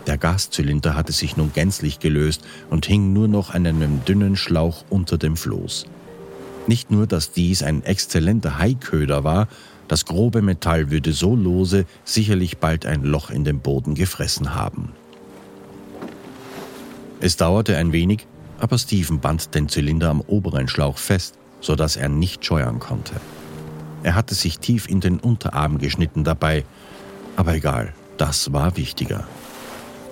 Der 0.07 0.17
Gaszylinder 0.17 0.95
hatte 0.95 1.11
sich 1.11 1.35
nun 1.35 1.51
gänzlich 1.51 1.99
gelöst 1.99 2.43
und 2.69 2.85
hing 2.85 3.11
nur 3.11 3.27
noch 3.27 3.53
an 3.53 3.67
einem 3.67 4.05
dünnen 4.05 4.37
Schlauch 4.37 4.85
unter 4.89 5.17
dem 5.17 5.35
Floß. 5.35 5.85
Nicht 6.65 6.91
nur, 6.91 7.07
dass 7.07 7.31
dies 7.31 7.61
ein 7.61 7.83
exzellenter 7.83 8.57
Haiköder 8.57 9.25
war, 9.25 9.47
das 9.91 10.05
grobe 10.05 10.41
Metall 10.41 10.89
würde 10.89 11.11
so 11.11 11.35
lose 11.35 11.85
sicherlich 12.05 12.59
bald 12.59 12.85
ein 12.85 13.03
Loch 13.03 13.29
in 13.29 13.43
den 13.43 13.59
Boden 13.59 13.93
gefressen 13.93 14.55
haben. 14.55 14.93
Es 17.19 17.35
dauerte 17.35 17.75
ein 17.75 17.91
wenig, 17.91 18.25
aber 18.57 18.77
Stephen 18.77 19.19
band 19.19 19.53
den 19.53 19.67
Zylinder 19.67 20.09
am 20.09 20.21
oberen 20.21 20.69
Schlauch 20.69 20.97
fest, 20.97 21.37
sodass 21.59 21.97
er 21.97 22.07
nicht 22.07 22.45
scheuern 22.45 22.79
konnte. 22.79 23.15
Er 24.01 24.15
hatte 24.15 24.33
sich 24.33 24.59
tief 24.59 24.87
in 24.87 25.01
den 25.01 25.19
Unterarm 25.19 25.77
geschnitten 25.77 26.23
dabei, 26.23 26.63
aber 27.35 27.55
egal, 27.55 27.93
das 28.15 28.53
war 28.53 28.77
wichtiger. 28.77 29.27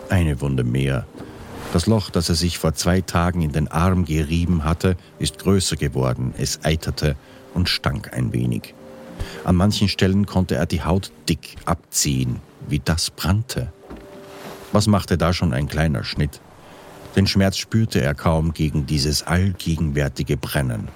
Eine 0.09 0.41
Wunde 0.41 0.65
mehr. 0.65 1.05
Das 1.71 1.87
Loch, 1.87 2.09
das 2.09 2.27
er 2.27 2.35
sich 2.35 2.57
vor 2.57 2.73
zwei 2.73 2.99
Tagen 2.99 3.41
in 3.43 3.53
den 3.53 3.69
Arm 3.69 4.03
gerieben 4.03 4.65
hatte, 4.65 4.97
ist 5.19 5.39
größer 5.39 5.77
geworden, 5.77 6.33
es 6.37 6.65
eiterte 6.65 7.15
und 7.53 7.69
stank 7.69 8.11
ein 8.11 8.33
wenig. 8.33 8.73
An 9.43 9.55
manchen 9.55 9.87
Stellen 9.87 10.25
konnte 10.25 10.55
er 10.55 10.65
die 10.65 10.83
Haut 10.83 11.11
dick 11.27 11.55
abziehen, 11.65 12.39
wie 12.67 12.79
das 12.79 13.09
brannte. 13.09 13.71
Was 14.71 14.87
machte 14.87 15.17
da 15.17 15.33
schon 15.33 15.53
ein 15.53 15.67
kleiner 15.67 16.03
Schnitt? 16.03 16.41
Den 17.15 17.27
Schmerz 17.27 17.57
spürte 17.57 18.01
er 18.01 18.13
kaum 18.13 18.53
gegen 18.53 18.85
dieses 18.85 19.23
allgegenwärtige 19.23 20.37
Brennen. 20.37 20.87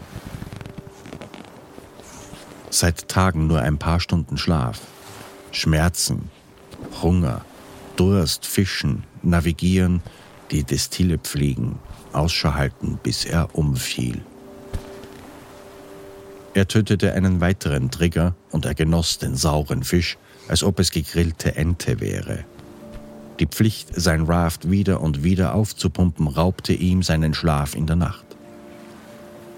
Seit 2.69 3.07
Tagen 3.07 3.47
nur 3.47 3.61
ein 3.61 3.77
paar 3.77 3.99
Stunden 3.99 4.37
Schlaf. 4.37 4.81
Schmerzen, 5.51 6.29
Hunger, 7.01 7.45
Durst, 7.95 8.45
Fischen, 8.45 9.03
Navigieren, 9.21 10.01
die 10.51 10.63
Destille 10.63 11.17
pflegen, 11.17 11.79
Ausschau 12.11 12.53
halten, 12.53 12.99
bis 13.01 13.25
er 13.25 13.55
umfiel. 13.55 14.21
Er 16.55 16.67
tötete 16.67 17.13
einen 17.13 17.41
weiteren 17.41 17.89
Trigger 17.89 18.35
und 18.51 18.65
er 18.65 18.75
genoss 18.75 19.17
den 19.17 19.35
sauren 19.35 19.83
Fisch, 19.83 20.17
als 20.47 20.63
ob 20.63 20.79
es 20.79 20.91
gegrillte 20.91 21.55
Ente 21.55 21.99
wäre. 21.99 22.45
Die 23.39 23.47
Pflicht, 23.47 23.89
sein 23.95 24.21
Raft 24.23 24.69
wieder 24.69 25.01
und 25.01 25.23
wieder 25.23 25.55
aufzupumpen, 25.55 26.27
raubte 26.27 26.73
ihm 26.73 27.01
seinen 27.01 27.33
Schlaf 27.33 27.75
in 27.75 27.87
der 27.87 27.95
Nacht. 27.95 28.25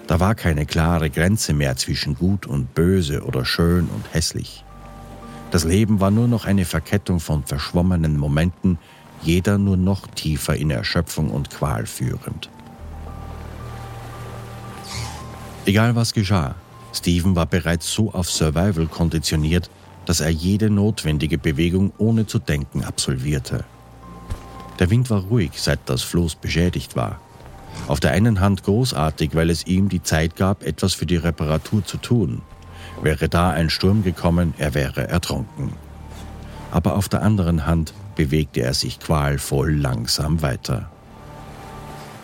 Da 0.07 0.19
war 0.19 0.35
keine 0.35 0.65
klare 0.65 1.09
Grenze 1.09 1.53
mehr 1.53 1.75
zwischen 1.75 2.15
gut 2.15 2.45
und 2.45 2.73
böse 2.73 3.23
oder 3.23 3.43
schön 3.43 3.87
und 3.87 4.13
hässlich. 4.13 4.63
Das 5.51 5.65
Leben 5.65 5.99
war 5.99 6.11
nur 6.11 6.27
noch 6.27 6.45
eine 6.45 6.63
Verkettung 6.63 7.19
von 7.19 7.43
verschwommenen 7.43 8.17
Momenten, 8.17 8.77
jeder 9.21 9.57
nur 9.57 9.77
noch 9.77 10.07
tiefer 10.07 10.55
in 10.55 10.69
Erschöpfung 10.69 11.29
und 11.29 11.49
Qual 11.49 11.85
führend. 11.85 12.49
Egal 15.65 15.95
was 15.95 16.13
geschah, 16.13 16.55
Stephen 16.95 17.35
war 17.35 17.45
bereits 17.45 17.91
so 17.91 18.13
auf 18.13 18.31
Survival 18.31 18.87
konditioniert, 18.87 19.69
dass 20.05 20.21
er 20.21 20.29
jede 20.29 20.69
notwendige 20.69 21.37
Bewegung 21.37 21.91
ohne 21.97 22.25
zu 22.25 22.39
denken 22.39 22.83
absolvierte. 22.83 23.65
Der 24.79 24.89
Wind 24.89 25.09
war 25.09 25.23
ruhig, 25.23 25.51
seit 25.55 25.79
das 25.87 26.03
Floß 26.03 26.35
beschädigt 26.35 26.95
war. 26.95 27.19
Auf 27.87 27.99
der 27.99 28.11
einen 28.11 28.39
Hand 28.39 28.63
großartig, 28.63 29.35
weil 29.35 29.49
es 29.49 29.67
ihm 29.67 29.89
die 29.89 30.03
Zeit 30.03 30.37
gab, 30.37 30.63
etwas 30.63 30.93
für 30.93 31.05
die 31.05 31.17
Reparatur 31.17 31.83
zu 31.83 31.97
tun. 31.97 32.41
Wäre 33.01 33.27
da 33.27 33.49
ein 33.49 33.69
Sturm 33.69 34.03
gekommen, 34.03 34.53
er 34.57 34.73
wäre 34.73 35.07
ertrunken. 35.07 35.73
Aber 36.71 36.95
auf 36.95 37.09
der 37.09 37.21
anderen 37.21 37.65
Hand 37.65 37.93
bewegte 38.15 38.61
er 38.61 38.73
sich 38.73 38.99
qualvoll 38.99 39.75
langsam 39.75 40.41
weiter. 40.41 40.89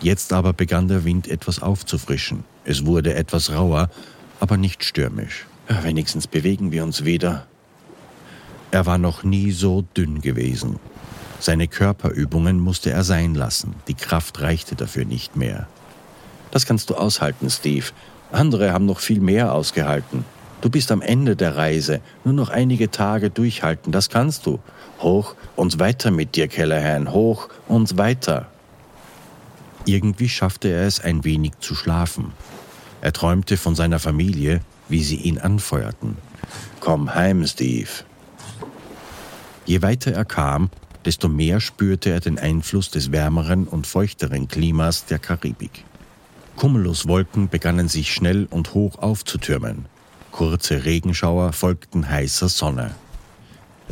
Jetzt 0.00 0.32
aber 0.32 0.52
begann 0.52 0.88
der 0.88 1.04
Wind 1.04 1.28
etwas 1.28 1.60
aufzufrischen. 1.60 2.44
Es 2.64 2.86
wurde 2.86 3.14
etwas 3.14 3.52
rauer 3.52 3.88
aber 4.42 4.56
nicht 4.56 4.82
stürmisch. 4.82 5.46
Wenigstens 5.68 6.26
bewegen 6.26 6.72
wir 6.72 6.82
uns 6.82 7.04
wieder. 7.04 7.46
Er 8.72 8.86
war 8.86 8.98
noch 8.98 9.22
nie 9.22 9.52
so 9.52 9.82
dünn 9.96 10.20
gewesen. 10.20 10.80
Seine 11.38 11.68
Körperübungen 11.68 12.58
musste 12.58 12.90
er 12.90 13.04
sein 13.04 13.36
lassen. 13.36 13.76
Die 13.86 13.94
Kraft 13.94 14.40
reichte 14.40 14.74
dafür 14.74 15.04
nicht 15.04 15.36
mehr. 15.36 15.68
Das 16.50 16.66
kannst 16.66 16.90
du 16.90 16.96
aushalten, 16.96 17.50
Steve. 17.50 17.86
Andere 18.32 18.72
haben 18.72 18.84
noch 18.84 18.98
viel 18.98 19.20
mehr 19.20 19.54
ausgehalten. 19.54 20.24
Du 20.60 20.70
bist 20.70 20.90
am 20.90 21.02
Ende 21.02 21.36
der 21.36 21.56
Reise. 21.56 22.00
Nur 22.24 22.34
noch 22.34 22.48
einige 22.48 22.90
Tage 22.90 23.30
durchhalten, 23.30 23.92
das 23.92 24.10
kannst 24.10 24.44
du. 24.44 24.58
Hoch 24.98 25.36
und 25.54 25.78
weiter 25.78 26.10
mit 26.10 26.34
dir, 26.34 26.48
Callahan. 26.48 27.12
Hoch 27.12 27.48
und 27.68 27.96
weiter. 27.96 28.48
Irgendwie 29.84 30.28
schaffte 30.28 30.66
er 30.66 30.88
es 30.88 30.98
ein 30.98 31.22
wenig 31.22 31.52
zu 31.60 31.76
schlafen. 31.76 32.32
Er 33.02 33.12
träumte 33.12 33.56
von 33.56 33.74
seiner 33.74 33.98
Familie, 33.98 34.60
wie 34.88 35.02
sie 35.02 35.16
ihn 35.16 35.38
anfeuerten. 35.38 36.16
Komm 36.78 37.14
heim, 37.14 37.44
Steve. 37.46 37.88
Je 39.66 39.82
weiter 39.82 40.12
er 40.12 40.24
kam, 40.24 40.70
desto 41.04 41.28
mehr 41.28 41.60
spürte 41.60 42.10
er 42.10 42.20
den 42.20 42.38
Einfluss 42.38 42.90
des 42.90 43.10
wärmeren 43.10 43.66
und 43.66 43.88
feuchteren 43.88 44.46
Klimas 44.46 45.04
der 45.04 45.18
Karibik. 45.18 45.84
Cumuluswolken 46.56 47.48
begannen 47.48 47.88
sich 47.88 48.14
schnell 48.14 48.46
und 48.50 48.72
hoch 48.72 48.98
aufzutürmen. 48.98 49.86
Kurze 50.30 50.84
Regenschauer 50.84 51.52
folgten 51.52 52.08
heißer 52.08 52.48
Sonne. 52.48 52.94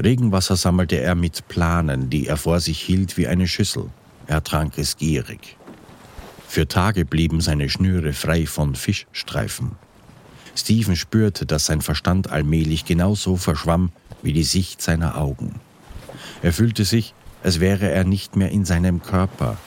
Regenwasser 0.00 0.54
sammelte 0.54 1.00
er 1.00 1.16
mit 1.16 1.48
Planen, 1.48 2.10
die 2.10 2.28
er 2.28 2.36
vor 2.36 2.60
sich 2.60 2.80
hielt 2.80 3.16
wie 3.16 3.26
eine 3.26 3.48
Schüssel. 3.48 3.90
Er 4.28 4.44
trank 4.44 4.78
es 4.78 4.96
gierig. 4.96 5.56
Für 6.50 6.66
Tage 6.66 7.04
blieben 7.04 7.40
seine 7.40 7.68
Schnüre 7.68 8.12
frei 8.12 8.44
von 8.44 8.74
Fischstreifen. 8.74 9.76
Stephen 10.56 10.96
spürte, 10.96 11.46
dass 11.46 11.66
sein 11.66 11.80
Verstand 11.80 12.28
allmählich 12.28 12.84
genauso 12.84 13.36
verschwamm 13.36 13.92
wie 14.20 14.32
die 14.32 14.42
Sicht 14.42 14.82
seiner 14.82 15.16
Augen. 15.16 15.60
Er 16.42 16.52
fühlte 16.52 16.84
sich, 16.84 17.14
als 17.44 17.60
wäre 17.60 17.88
er 17.88 18.02
nicht 18.02 18.34
mehr 18.34 18.50
in 18.50 18.64
seinem 18.64 19.00
Körper, 19.00 19.58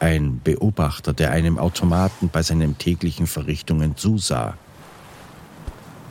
ein 0.00 0.40
Beobachter, 0.42 1.12
der 1.12 1.30
einem 1.30 1.60
Automaten 1.60 2.28
bei 2.28 2.42
seinen 2.42 2.76
täglichen 2.76 3.28
Verrichtungen 3.28 3.96
zusah. 3.96 4.58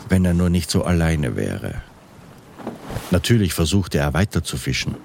Wenn 0.07 0.23
er 0.23 0.33
nur 0.33 0.49
nicht 0.49 0.71
so 0.71 0.85
alleine 0.85 1.35
wäre. 1.35 1.81
Natürlich 3.11 3.53
versuchte 3.53 3.97
er 3.97 4.13
weiter 4.13 4.45
zu 4.45 4.55
fischen, 4.55 4.95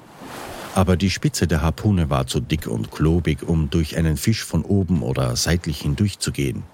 aber 0.77 0.99
die 0.99 1.09
Spitze 1.09 1.47
der 1.47 1.63
Harpune 1.63 2.11
war 2.11 2.27
zu 2.27 2.39
dick 2.39 2.67
und 2.67 2.91
klobig, 2.91 3.43
um 3.43 3.71
durch 3.71 3.97
einen 3.97 4.19
Fisch 4.19 4.45
von 4.45 4.63
oben 4.63 5.03
oder 5.03 5.35
seitlich 5.35 5.81
hindurchzugehen. 5.81 6.65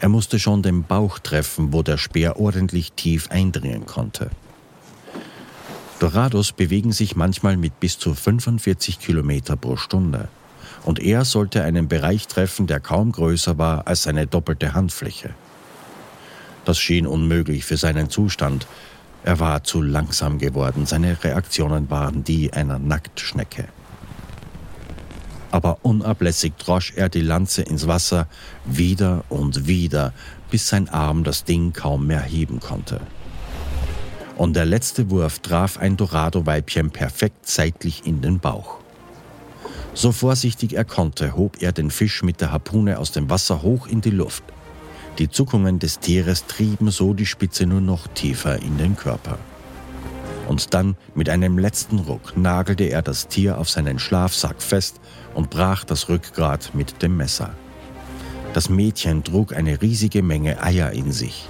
Er 0.00 0.10
musste 0.10 0.38
schon 0.38 0.62
den 0.62 0.82
Bauch 0.82 1.18
treffen, 1.18 1.72
wo 1.72 1.82
der 1.82 1.96
Speer 1.96 2.38
ordentlich 2.38 2.92
tief 2.92 3.30
eindringen 3.30 3.86
konnte. 3.86 4.28
Dorados 5.98 6.52
bewegen 6.52 6.92
sich 6.92 7.16
manchmal 7.16 7.56
mit 7.56 7.80
bis 7.80 7.98
zu 7.98 8.14
45 8.14 8.98
Kilometer 8.98 9.56
pro 9.56 9.76
Stunde 9.76 10.28
und 10.84 11.00
er 11.00 11.24
sollte 11.24 11.64
einen 11.64 11.88
Bereich 11.88 12.26
treffen, 12.26 12.66
der 12.66 12.80
kaum 12.80 13.12
größer 13.12 13.56
war 13.56 13.86
als 13.86 14.02
seine 14.02 14.26
doppelte 14.26 14.74
Handfläche. 14.74 15.30
Das 16.66 16.78
schien 16.78 17.06
unmöglich 17.06 17.64
für 17.64 17.78
seinen 17.78 18.10
Zustand. 18.10 18.66
Er 19.24 19.38
war 19.38 19.62
zu 19.62 19.82
langsam 19.82 20.38
geworden, 20.38 20.86
seine 20.86 21.22
Reaktionen 21.22 21.90
waren 21.90 22.24
die 22.24 22.52
einer 22.52 22.78
Nacktschnecke. 22.78 23.68
Aber 25.52 25.78
unablässig 25.82 26.54
drosch 26.58 26.94
er 26.96 27.08
die 27.08 27.20
Lanze 27.20 27.62
ins 27.62 27.86
Wasser 27.86 28.26
wieder 28.64 29.24
und 29.28 29.66
wieder, 29.66 30.12
bis 30.50 30.68
sein 30.68 30.88
Arm 30.88 31.24
das 31.24 31.44
Ding 31.44 31.72
kaum 31.72 32.06
mehr 32.06 32.22
heben 32.22 32.58
konnte. 32.58 33.00
Und 34.36 34.56
der 34.56 34.64
letzte 34.64 35.10
Wurf 35.10 35.38
traf 35.38 35.78
ein 35.78 35.96
Dorado-Weibchen 35.96 36.90
perfekt 36.90 37.46
seitlich 37.46 38.06
in 38.06 38.22
den 38.22 38.40
Bauch. 38.40 38.78
So 39.94 40.10
vorsichtig 40.10 40.74
er 40.74 40.86
konnte, 40.86 41.36
hob 41.36 41.60
er 41.60 41.72
den 41.72 41.90
Fisch 41.90 42.22
mit 42.22 42.40
der 42.40 42.50
Harpune 42.50 42.98
aus 42.98 43.12
dem 43.12 43.28
Wasser 43.28 43.62
hoch 43.62 43.86
in 43.86 44.00
die 44.00 44.10
Luft. 44.10 44.42
Die 45.18 45.28
Zuckungen 45.28 45.78
des 45.78 45.98
Tieres 45.98 46.46
trieben 46.46 46.90
so 46.90 47.14
die 47.14 47.26
Spitze 47.26 47.66
nur 47.66 47.80
noch 47.80 48.06
tiefer 48.08 48.60
in 48.62 48.78
den 48.78 48.96
Körper. 48.96 49.38
Und 50.48 50.74
dann, 50.74 50.96
mit 51.14 51.28
einem 51.28 51.58
letzten 51.58 52.00
Ruck, 52.00 52.36
nagelte 52.36 52.84
er 52.84 53.02
das 53.02 53.28
Tier 53.28 53.58
auf 53.58 53.70
seinen 53.70 53.98
Schlafsack 53.98 54.62
fest 54.62 55.00
und 55.34 55.50
brach 55.50 55.84
das 55.84 56.08
Rückgrat 56.08 56.74
mit 56.74 57.02
dem 57.02 57.16
Messer. 57.16 57.54
Das 58.52 58.68
Mädchen 58.68 59.24
trug 59.24 59.54
eine 59.54 59.80
riesige 59.80 60.22
Menge 60.22 60.62
Eier 60.62 60.92
in 60.92 61.12
sich. 61.12 61.48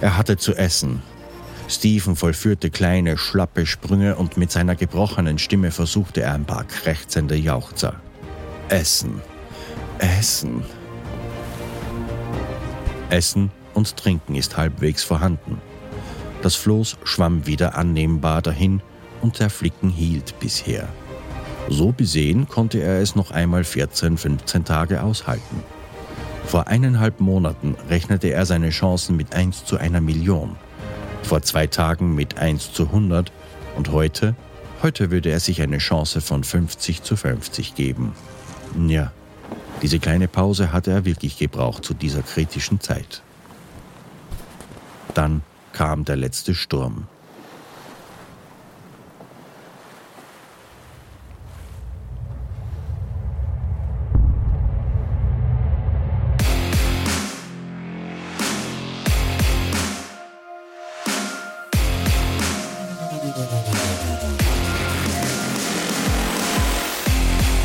Er 0.00 0.16
hatte 0.16 0.36
zu 0.36 0.54
essen, 0.54 1.02
Stephen 1.70 2.16
vollführte 2.16 2.68
kleine, 2.68 3.16
schlappe 3.16 3.64
Sprünge 3.64 4.16
und 4.16 4.36
mit 4.36 4.50
seiner 4.50 4.74
gebrochenen 4.74 5.38
Stimme 5.38 5.70
versuchte 5.70 6.22
er 6.22 6.34
ein 6.34 6.44
paar 6.44 6.64
krächzende 6.64 7.36
Jauchzer. 7.36 7.94
Essen. 8.68 9.20
Essen. 9.98 10.64
Essen 13.10 13.50
und 13.74 13.96
Trinken 13.96 14.34
ist 14.34 14.56
halbwegs 14.56 15.02
vorhanden. 15.02 15.60
Das 16.42 16.54
Floß 16.54 16.98
schwamm 17.04 17.46
wieder 17.46 17.76
annehmbar 17.76 18.42
dahin 18.42 18.82
und 19.20 19.38
der 19.38 19.50
Flicken 19.50 19.90
hielt 19.90 20.38
bisher. 20.40 20.88
So 21.68 21.92
besehen 21.92 22.48
konnte 22.48 22.80
er 22.80 23.00
es 23.00 23.14
noch 23.14 23.30
einmal 23.30 23.64
14, 23.64 24.16
15 24.16 24.64
Tage 24.64 25.02
aushalten. 25.02 25.62
Vor 26.46 26.66
eineinhalb 26.66 27.20
Monaten 27.20 27.76
rechnete 27.88 28.28
er 28.28 28.46
seine 28.46 28.70
Chancen 28.70 29.16
mit 29.16 29.34
1 29.34 29.66
zu 29.66 29.76
einer 29.76 30.00
Million 30.00 30.56
vor 31.22 31.42
zwei 31.42 31.68
Tagen 31.68 32.16
mit 32.16 32.38
1 32.38 32.72
zu 32.72 32.86
100 32.86 33.30
und 33.76 33.92
heute, 33.92 34.34
heute 34.82 35.10
würde 35.12 35.30
er 35.30 35.38
sich 35.38 35.62
eine 35.62 35.78
Chance 35.78 36.20
von 36.20 36.42
50 36.42 37.02
zu 37.02 37.14
50 37.14 37.76
geben. 37.76 38.14
Ja, 38.88 39.12
diese 39.82 39.98
kleine 39.98 40.28
Pause 40.28 40.72
hatte 40.72 40.90
er 40.90 41.04
wirklich 41.04 41.38
gebraucht 41.38 41.84
zu 41.84 41.94
dieser 41.94 42.22
kritischen 42.22 42.80
Zeit. 42.80 43.22
Dann 45.14 45.42
kam 45.72 46.04
der 46.04 46.16
letzte 46.16 46.54
Sturm. 46.54 47.06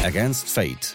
Against 0.04 0.48
Fate 0.48 0.95